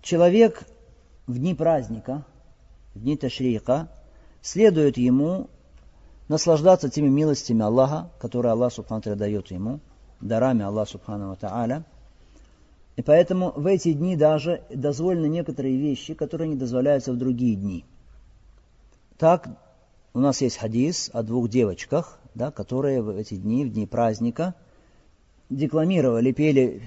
[0.00, 0.64] Человек
[1.26, 2.24] в дни праздника,
[2.94, 3.88] в дни ташрика,
[4.40, 5.50] следует ему
[6.28, 9.80] наслаждаться теми милостями Аллаха, которые Аллах Субхану дает ему,
[10.20, 11.84] дарами Аллаха Субхану Тааля.
[12.94, 17.84] И поэтому в эти дни даже дозволены некоторые вещи, которые не дозволяются в другие дни.
[19.18, 19.48] Так
[20.14, 24.54] у нас есть хадис о двух девочках, да, которые в эти дни, в дни праздника,
[25.48, 26.82] декламировали, пели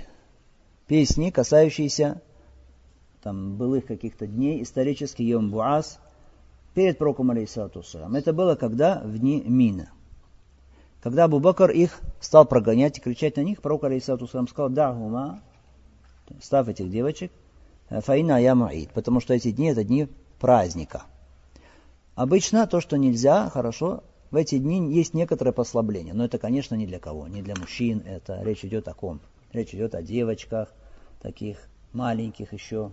[0.87, 2.21] песни, касающиеся
[3.21, 5.99] там, былых каких-то дней, исторический Йом Буаз,
[6.75, 9.01] перед пророком Алейсалату Это было когда?
[9.03, 9.89] В дни Мина.
[11.01, 15.41] Когда Абу Бакр их стал прогонять и кричать на них, пророк Алейсалату сказал, да, гума,
[16.41, 17.31] став этих девочек,
[17.89, 20.07] фаина я маид, потому что эти дни это дни
[20.39, 21.03] праздника–
[22.15, 26.87] Обычно то, что нельзя, хорошо, в эти дни есть некоторое послабление, но это, конечно, не
[26.87, 29.19] для кого, не для мужчин, это речь идет о ком?
[29.51, 30.73] Речь идет о девочках,
[31.21, 31.57] таких
[31.91, 32.91] маленьких еще.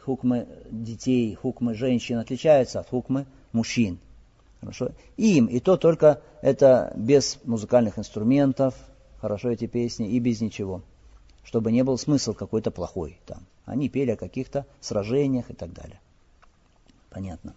[0.00, 3.98] Хукмы детей, хукмы женщин отличаются от хукмы мужчин.
[4.60, 4.92] Хорошо?
[5.16, 8.74] Им, и то только это без музыкальных инструментов,
[9.20, 10.82] хорошо эти песни, и без ничего.
[11.42, 13.44] Чтобы не был смысл какой-то плохой там.
[13.64, 16.00] Они пели о каких-то сражениях и так далее.
[17.10, 17.54] Понятно.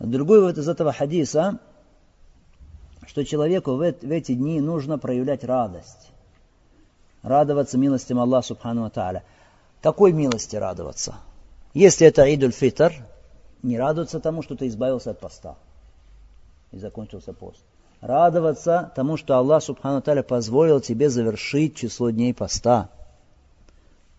[0.00, 1.58] Другой вот из этого хадиса,
[3.06, 6.10] что человеку в, эти дни нужно проявлять радость.
[7.22, 9.22] Радоваться милостям Аллаха Субхану Тааля.
[9.82, 11.16] Какой милости радоваться?
[11.74, 12.94] Если это Идуль Фитр,
[13.62, 15.56] не радоваться тому, что ты избавился от поста
[16.72, 17.60] и закончился пост.
[18.00, 22.88] Радоваться тому, что Аллах Субхану Тааля позволил тебе завершить число дней поста.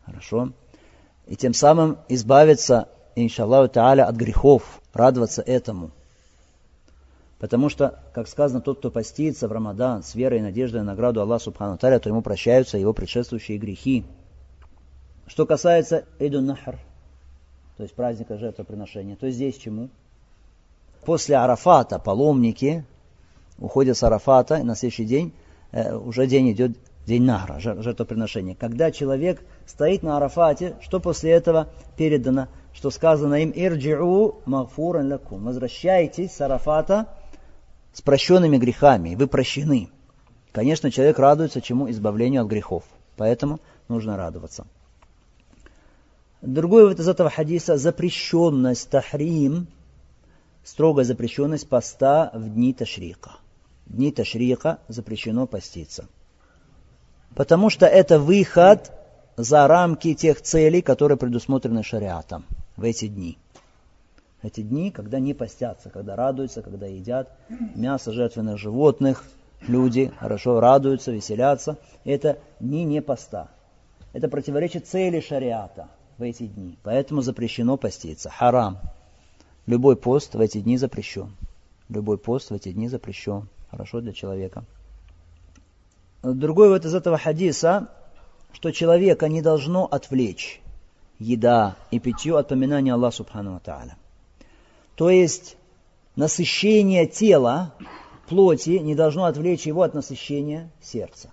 [0.06, 0.52] Хорошо?
[1.26, 5.92] И тем самым избавиться иншаллаху та'аля, от грехов, радоваться этому.
[7.40, 11.22] Потому что, как сказано, тот, кто постится в Рамадан с верой и надеждой на награду
[11.22, 14.06] Аллаха Субхану Таля, то ему прощаются его предшествующие грехи.
[15.26, 16.78] Что касается Эйду Нахр,
[17.78, 19.90] то есть праздника жертвоприношения, то здесь чему?
[21.04, 22.86] После Арафата паломники
[23.58, 25.34] уходят с Арафата, и на следующий день
[25.72, 28.54] э, уже день идет день Нахра, жертвоприношения.
[28.54, 32.50] Когда человек стоит на Арафате, что после этого передано?
[32.74, 37.08] Что сказано им «Ирджи'у магфуран лакум» Возвращайтесь с Арафата
[37.94, 39.90] с прощенными грехами, вы прощены.
[40.52, 41.90] Конечно, человек радуется чему?
[41.90, 42.84] Избавлению от грехов.
[43.18, 44.66] Поэтому нужно радоваться.
[46.42, 49.68] Другой вот из этого хадиса запрещенность тахрим,
[50.64, 53.34] строгая запрещенность поста в дни ташрика.
[53.86, 56.08] В дни ташрика запрещено поститься.
[57.36, 58.92] Потому что это выход
[59.38, 62.46] за рамки тех целей, которые предусмотрены шариатом
[62.82, 63.38] в эти дни.
[64.42, 67.30] Эти дни, когда не постятся, когда радуются, когда едят
[67.76, 69.24] мясо жертвенных животных,
[69.62, 71.78] люди хорошо радуются, веселятся.
[72.04, 73.50] Это дни не поста.
[74.14, 76.78] Это противоречит цели шариата в эти дни.
[76.82, 78.30] Поэтому запрещено поститься.
[78.30, 78.80] Харам.
[79.68, 81.36] Любой пост в эти дни запрещен.
[81.88, 83.48] Любой пост в эти дни запрещен.
[83.70, 84.66] Хорошо для человека.
[86.24, 87.90] Другой вот из этого хадиса,
[88.54, 90.62] что человека не должно отвлечь
[91.22, 93.96] еда и питье от поминания Аллаха Субхану Тааля.
[94.96, 95.56] То есть
[96.16, 97.74] насыщение тела,
[98.28, 101.30] плоти, не должно отвлечь его от насыщения сердца.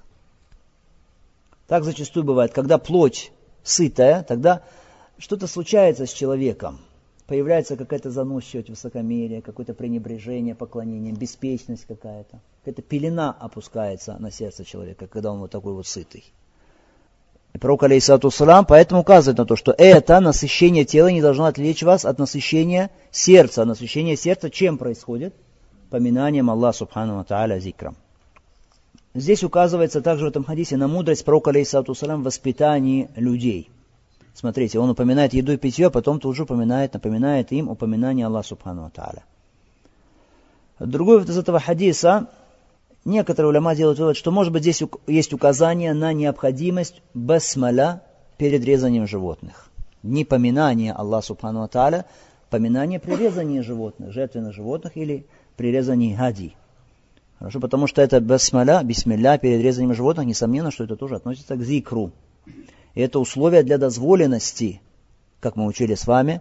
[1.66, 3.32] Так зачастую бывает, когда плоть
[3.62, 4.62] сытая, тогда
[5.16, 6.80] что-то случается с человеком.
[7.26, 12.41] Появляется какая-то заносчивость, высокомерие, какое-то пренебрежение, поклонение, беспечность какая-то.
[12.61, 16.24] Какая-то пелена опускается на сердце человека, когда он вот такой вот сытый.
[17.55, 21.83] И пророк, алейсату салам, поэтому указывает на то, что это насыщение тела не должно отвлечь
[21.83, 23.65] вас от насыщения сердца.
[23.65, 25.35] Насыщение сердца чем происходит?
[25.91, 27.97] Поминанием Аллаха Субхану Тааля зикрам.
[29.15, 33.71] Здесь указывается также в этом хадисе на мудрость пророка, алейсату салам, в воспитании людей.
[34.35, 38.49] Смотрите, он упоминает еду и питье, а потом тут же упоминает, напоминает им упоминание Аллаха
[38.49, 39.25] Субхану Тааля.
[40.79, 42.29] Другой из этого хадиса,
[43.09, 48.03] некоторые уляма делают вывод, что может быть здесь есть указание на необходимость басмаля
[48.37, 49.71] перед резанием животных.
[50.03, 52.05] Не поминание Аллаха Субхану Тааля,
[52.51, 56.55] поминание при резании животных, жертвенных животных или при резании хади.
[57.39, 61.63] Хорошо, потому что это басмаля, бисмилля перед резанием животных, несомненно, что это тоже относится к
[61.63, 62.13] зикру.
[62.95, 64.81] И это условие для дозволенности,
[65.41, 66.41] как мы учили с вами,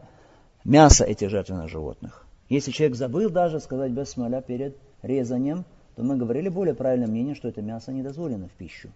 [0.63, 2.25] мяса этих жертвенных животных.
[2.49, 5.65] Если человек забыл даже сказать басмаля перед резанием,
[5.97, 8.89] то мы говорили более правильное мнение, что это мясо не дозволено в пищу.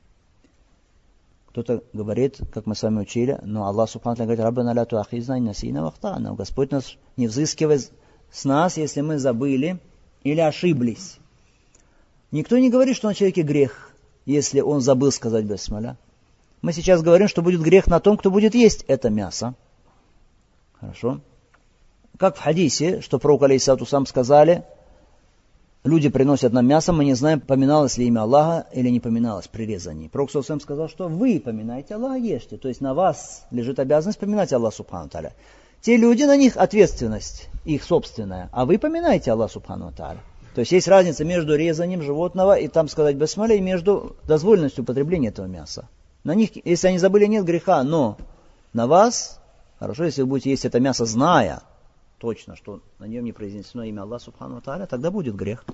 [1.47, 5.81] Кто-то говорит, как мы с вами учили, но Аллах Субхану говорит, «Раббана ля туахизна насина
[5.81, 6.35] вахтана».
[6.35, 7.91] Господь нас не взыскивает
[8.31, 9.79] с нас, если мы забыли
[10.21, 11.17] или ошиблись.
[12.29, 13.89] Никто не говорит, что на человеке грех,
[14.27, 15.97] если он забыл сказать басмаля.
[16.61, 19.55] Мы сейчас говорим, что будет грех на том, кто будет есть это мясо.
[20.79, 21.19] Хорошо.
[22.19, 24.65] Как в хадисе, что пророк алейсату сам сказали,
[25.83, 29.65] люди приносят нам мясо, мы не знаем, поминалось ли имя Аллаха или не поминалось при
[29.65, 30.07] резании.
[30.07, 32.57] Пророк сам сказал, что вы поминаете Аллаха, ешьте.
[32.57, 35.33] То есть на вас лежит обязанность поминать Аллаха Субхану Таля.
[35.81, 40.19] Те люди, на них ответственность, их собственная, а вы поминаете Аллаха Субхану Таля.
[40.53, 45.29] То есть есть разница между резанием животного и там сказать басмаля, и между дозволенностью употребления
[45.29, 45.87] этого мяса.
[46.23, 48.17] На них, если они забыли, нет греха, но
[48.73, 49.39] на вас,
[49.79, 51.63] хорошо, если вы будете есть это мясо, зная
[52.21, 55.65] точно, что на нем не произнесено имя Аллаха Субхану Тааля, тогда будет грех.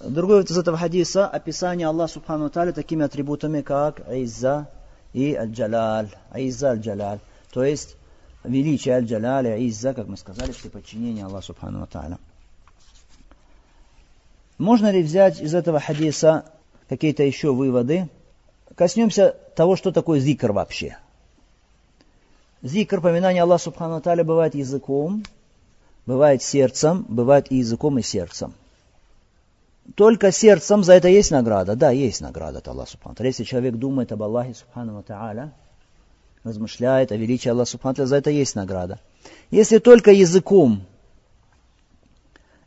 [0.00, 4.68] Другой из этого хадиса описание Аллаха Субхану Тааля такими атрибутами, как Айза
[5.12, 6.08] и Аль-Джалаль.
[6.32, 7.20] Айза Аль-Джалаль.
[7.52, 7.96] То есть
[8.42, 12.18] величие Аль-Джалаль Айза, как мы сказали, все подчинение Аллаху Субхану Тааля.
[14.58, 16.46] Можно ли взять из этого хадиса
[16.88, 18.08] какие-то еще выводы?
[18.74, 20.98] Коснемся того, что такое зикр вообще.
[22.62, 25.24] Зикр, поминание Аллаха Субхану Таля бывает языком,
[26.06, 28.54] бывает сердцем, бывает и языком, и сердцем.
[29.96, 31.74] Только сердцем за это есть награда.
[31.74, 33.30] Да, есть награда от Аллаха Субхану Таля.
[33.30, 35.50] Если человек думает об Аллахе Субхану Та'аля,
[36.44, 39.00] размышляет о величии Аллаха Субхану Та'аля, за это есть награда.
[39.50, 40.82] Если только языком,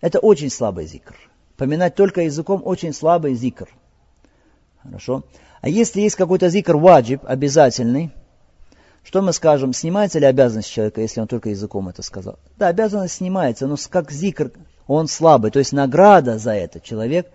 [0.02, 1.16] это очень слабый зикр.
[1.56, 3.70] Поминать только языком очень слабый зикр.
[4.84, 5.24] Хорошо.
[5.62, 8.12] А если есть какой-то зикр ваджиб, обязательный,
[9.06, 12.40] что мы скажем, снимается ли обязанность человека, если он только языком это сказал?
[12.58, 14.52] Да, обязанность снимается, но как зикр,
[14.88, 15.52] он слабый.
[15.52, 17.32] То есть награда за это человек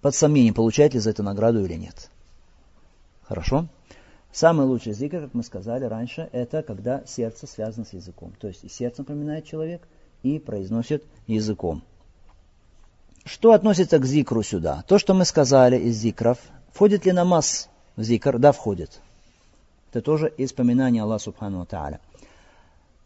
[0.00, 2.08] под сомнением, получает ли за это награду или нет.
[3.24, 3.66] Хорошо?
[4.32, 8.32] Самый лучший зикр, как мы сказали раньше, это когда сердце связано с языком.
[8.40, 9.82] То есть и сердцем поминает человек,
[10.22, 11.82] и произносит языком.
[13.26, 14.82] Что относится к зикру сюда?
[14.88, 16.38] То, что мы сказали из зикров,
[16.72, 18.38] входит ли намаз в зикр?
[18.38, 19.02] Да, входит.
[19.94, 22.00] Это тоже из поминания Аллаха Субхану Тааля.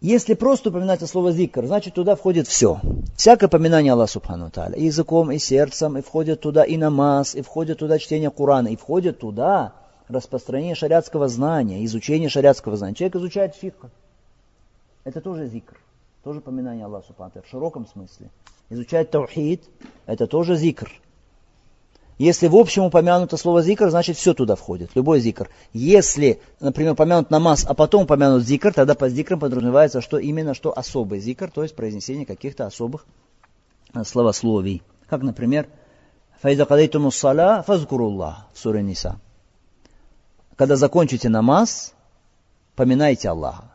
[0.00, 2.80] Если просто упоминать слово зикр, значит туда входит все.
[3.14, 4.74] Всякое поминание Аллаха Субхану Тааля.
[4.74, 8.76] И языком, и сердцем, и входит туда и намаз, и входит туда чтение Корана, и
[8.76, 9.74] входит туда
[10.08, 12.94] распространение шариатского знания, изучение шариатского знания.
[12.94, 13.84] Человек изучает фикх.
[15.04, 15.76] Это тоже зикр.
[16.24, 18.30] Тоже поминание Аллаха Субхану в широком смысле.
[18.70, 19.62] Изучать таухид,
[20.06, 20.90] это тоже зикр.
[22.18, 25.48] Если в общем упомянуто слово зикр, значит все туда входит, любой зикр.
[25.72, 30.76] Если, например, упомянут намаз, а потом упомянут зикр, тогда под зикром подразумевается, что именно что
[30.76, 33.06] особый зикр, то есть произнесение каких-то особых
[33.94, 34.82] э, словословий.
[35.08, 35.68] Как, например,
[36.42, 39.20] «Фаида кадайтумус сала фазкуруллах» в суре Ниса.
[40.56, 41.94] Когда закончите намаз,
[42.74, 43.70] поминайте Аллаха.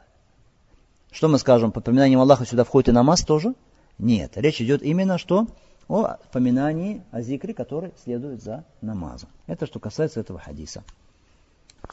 [1.11, 3.53] Что мы скажем, под поминанием Аллаха сюда входит и намаз тоже?
[3.97, 5.47] Нет, речь идет именно что?
[5.87, 9.29] О поминании, о зикре, который следует за намазом.
[9.47, 10.83] Это что касается этого хадиса.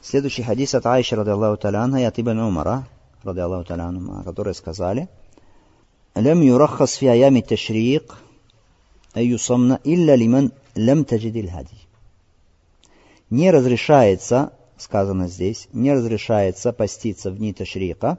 [0.01, 2.87] Следующий хадис от Аиши, рады Аллаху таляна, и от Ибн Умара,
[3.23, 5.09] рады Аллаху таляна, которые сказали,
[6.15, 8.15] «Лем юрахас фи аями ташриик,
[9.13, 11.75] аюсамна илля лиман лем таджидил хади».
[13.29, 18.17] Не разрешается сказано здесь, не разрешается поститься в дни Ташрика,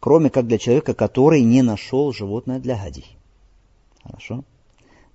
[0.00, 3.04] кроме как для человека, который не нашел животное для хади.
[4.04, 4.44] Хорошо?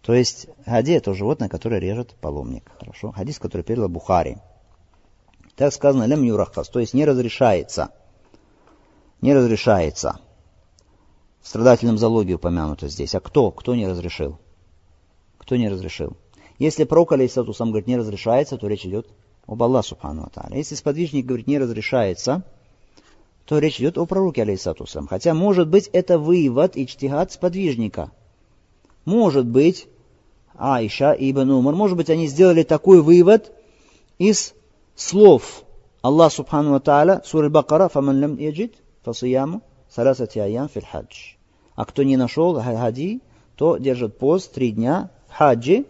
[0.01, 2.71] То есть хади это животное, которое режет паломник.
[2.79, 3.11] Хорошо?
[3.11, 4.37] Хадис, который передал Бухари.
[5.55, 7.89] Так сказано, лям юрахас, то есть не разрешается.
[9.21, 10.19] Не разрешается.
[11.41, 13.15] В страдательном залоге упомянуто здесь.
[13.15, 13.51] А кто?
[13.51, 14.39] Кто не разрешил?
[15.37, 16.15] Кто не разрешил?
[16.59, 19.07] Если пророк, алейсату сам говорит, не разрешается, то речь идет
[19.45, 20.29] об Аллаху Субхану.
[20.51, 22.43] Если сподвижник говорит, не разрешается,
[23.45, 25.07] то речь идет о пророке, алейсату сам.
[25.07, 28.11] Хотя, может быть, это вывод и чтигат сподвижника.
[29.07, 29.87] Может быть,
[30.53, 33.53] Аиша и Ибн Умар, может быть, они сделали такой вывод
[34.17, 34.53] из
[34.97, 35.63] слов
[36.01, 41.35] Аллах Субхану Аталя, сура Бакара, «Фаман лям яджид, фасияму, саласати аям фил хадж».
[41.75, 43.21] А кто не нашел хади,
[43.55, 45.85] то держит пост три дня в хаджи,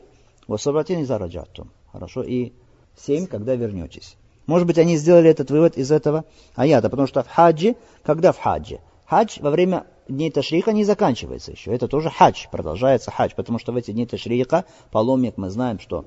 [0.47, 1.71] Васабатин зараджатум.
[1.91, 2.53] Хорошо, и
[2.95, 4.15] семь, когда вернетесь.
[4.45, 8.37] Может быть, они сделали этот вывод из этого аята, потому что в хаджи, когда в
[8.37, 8.79] хаджи?
[9.07, 11.73] Хадж во время дней Ташриха не заканчивается еще.
[11.73, 16.05] Это тоже хадж, продолжается хадж, потому что в эти дни Ташриха паломник, мы знаем, что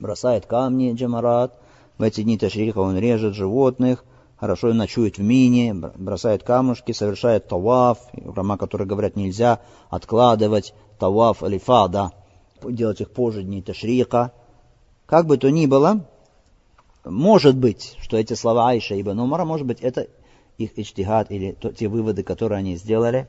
[0.00, 1.58] бросает камни джамарат,
[1.98, 4.04] в эти дни Ташриха он режет животных,
[4.36, 9.60] хорошо ночует в мине, бросает камушки, совершает таваф, рама, которые говорят, нельзя
[9.90, 12.12] откладывать таваф алифа, да,
[12.62, 14.32] делать их позже дней Ташрика.
[15.06, 16.06] Как бы то ни было,
[17.04, 20.08] может быть, что эти слова Айша и Ибн Умара, может быть, это
[20.58, 23.28] их ичтихад или то, те выводы, которые они сделали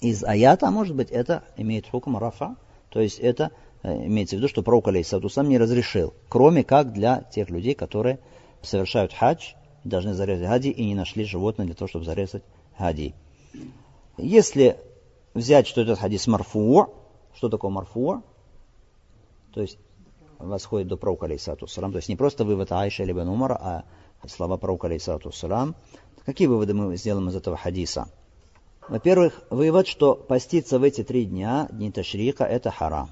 [0.00, 2.56] из аята, может быть, это имеет хукм рафа,
[2.90, 3.50] то есть это
[3.82, 7.74] э, имеется в виду, что пророк алейхиссату сам не разрешил, кроме как для тех людей,
[7.74, 8.18] которые
[8.62, 9.54] совершают хадж,
[9.84, 12.42] должны зарезать хади и не нашли животное для того, чтобы зарезать
[12.76, 13.14] хади.
[14.16, 14.78] Если
[15.34, 16.94] взять, что этот хадис марфу,
[17.34, 18.22] что такое марфуа?
[19.52, 19.78] То есть
[20.38, 21.92] восходит до пророка алейсату салам.
[21.92, 23.84] То есть не просто вывод Айша либо Умара, а
[24.26, 25.74] слова пророка алейсату салам.
[26.24, 28.08] Какие выводы мы сделаем из этого хадиса?
[28.88, 33.10] Во-первых, вывод, что поститься в эти три дня, дни Ташрика, это харам.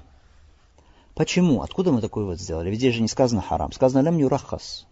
[1.15, 1.61] Почему?
[1.61, 2.69] Откуда мы такой вывод сделали?
[2.69, 3.71] Ведь здесь же не сказано харам.
[3.71, 4.87] Сказано лям юрахас.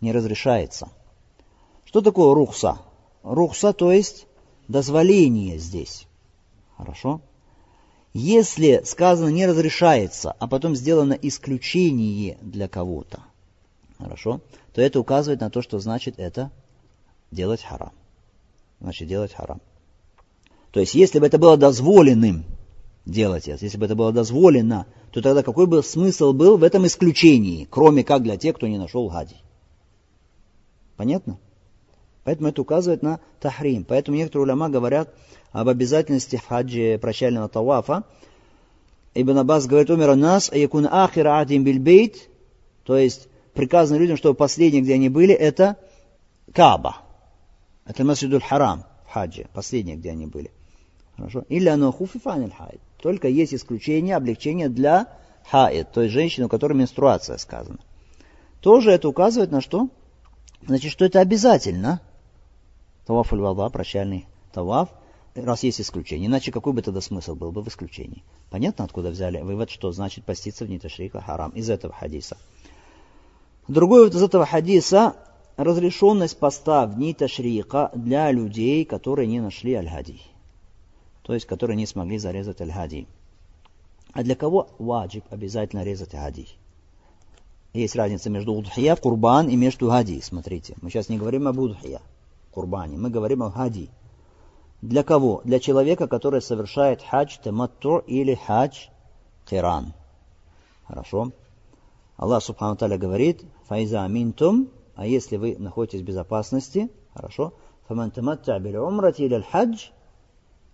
[0.00, 0.88] Не разрешается.
[1.84, 2.78] Что такое рухса?
[3.22, 4.26] Рухса, то есть
[4.68, 6.06] дозволение здесь.
[6.76, 7.20] Хорошо?
[8.12, 13.20] Если сказано не разрешается, а потом сделано исключение для кого-то,
[13.98, 14.40] хорошо,
[14.72, 16.50] то это указывает на то, что значит это
[17.30, 17.92] делать харам.
[18.80, 19.60] Значит, делать харам.
[20.70, 22.44] То есть, если бы это было дозволенным
[23.06, 26.86] делать это, если бы это было дозволено, то тогда какой бы смысл был в этом
[26.86, 29.36] исключении, кроме как для тех, кто не нашел хади?
[30.96, 31.38] Понятно?
[32.24, 33.84] Поэтому это указывает на тахрим.
[33.84, 35.14] Поэтому некоторые уляма говорят,
[35.52, 38.02] об обязательности хаджи прощального тавафа.
[39.14, 42.28] Ибн Аббас говорит, умер нас, а якун ахир адим бильбейт,
[42.84, 45.76] то есть приказано людям, чтобы последнее, где они были, это
[46.52, 47.05] Каба.
[47.86, 50.50] Это Масидуль Харам в хаджи, последнее, где они были.
[51.16, 51.44] Хорошо?
[51.48, 52.80] Или оно хуфифаниль хайд.
[53.00, 55.08] Только есть исключение, облегчение для
[55.50, 57.78] хаид, то есть женщины, у которой менструация сказана.
[58.60, 59.88] Тоже это указывает на что?
[60.66, 62.00] Значит, что это обязательно.
[63.06, 64.88] Таваф аль прощальный таваф–
[65.34, 66.26] раз есть исключение.
[66.26, 68.24] Иначе какой бы тогда смысл был бы в исключении?
[68.50, 72.36] Понятно, откуда взяли вывод, что значит поститься в ниташрика харам из этого хадиса.
[73.68, 75.14] Другой вывод из этого хадиса–
[75.56, 80.20] разрешенность поста в дни ташрика для людей, которые не нашли аль-хади.
[81.22, 83.06] То есть, которые не смогли зарезать аль-хади.
[84.12, 86.48] А для кого ваджиб обязательно резать хади?
[87.74, 90.22] Есть разница между удхия, курбан и между хади.
[90.22, 92.00] Смотрите, мы сейчас не говорим об удхия,
[92.50, 93.90] курбане, мы говорим о хади.
[94.80, 95.42] Для кого?
[95.44, 98.86] Для человека, который совершает хадж таматту или хадж
[99.44, 99.92] киран.
[100.86, 101.32] Хорошо.
[102.16, 107.52] Аллах Субхану Таля говорит, файза аминтум, а если вы находитесь в безопасности, хорошо,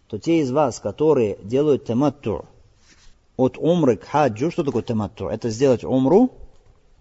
[0.06, 2.46] то те из вас, которые делают тематту
[3.36, 5.26] от умры к хаджу, что такое тематту?
[5.26, 6.30] Это сделать умру,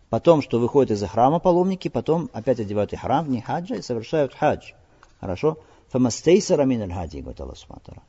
[0.10, 4.34] потом, что выходят из храма паломники, потом опять одевают и храм, не хаджа, и совершают
[4.34, 4.72] хадж.
[5.20, 5.60] Хорошо?
[5.90, 8.02] Фамастейсара мин хади, говорит Аллах Субтитры.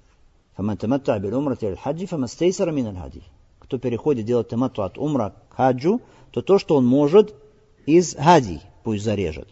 [0.56, 3.22] Фамантаматта абиль умрати аль-хаджи, фамастейсара мин аль-хади.
[3.58, 6.00] Кто переходит делать тематту от умра к хаджу,
[6.30, 7.34] то то, что он может,
[7.87, 9.49] из Гадий пусть зарежет.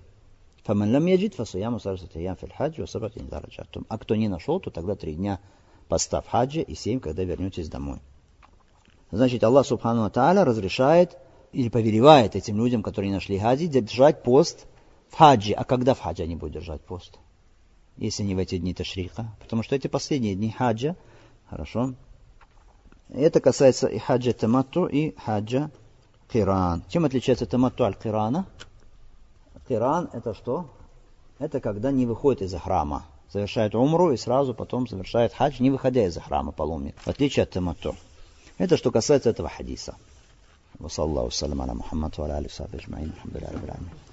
[0.64, 3.86] Фаман лам яджит фасуяму сарсат аям фил хаджи васабат индараджатум.
[3.88, 5.40] А кто не нашел, то тогда три дня
[5.88, 7.98] постав хаджа и семь, когда вернетесь домой.
[9.10, 11.18] Значит, Аллах Субхану Тааля разрешает
[11.52, 14.66] или повелевает этим людям, которые не нашли хаджи, держать пост
[15.08, 15.52] в хаджи.
[15.52, 17.18] А когда в хаджи они будут держать пост?
[17.96, 19.34] Если не в эти дни Ташрика.
[19.40, 20.94] Потому что эти последние дни хаджа.
[21.48, 21.94] Хорошо.
[23.08, 25.70] Это касается и хаджа Тамату и хаджа
[26.31, 26.83] киран.
[26.89, 28.45] Чем отличается таматту от кирана?
[29.67, 30.65] Киран это что?
[31.39, 33.05] Это когда не выходит из храма.
[33.31, 36.95] Совершает умру и сразу потом совершает хадж, не выходя из храма паломник.
[36.97, 37.95] В отличие от тамату.
[38.57, 39.95] Это что касается этого хадиса.
[40.79, 44.05] وصلى الله وسلم على محمد وعلى اله وصحبه اجمعين الحمد لله رب العالمين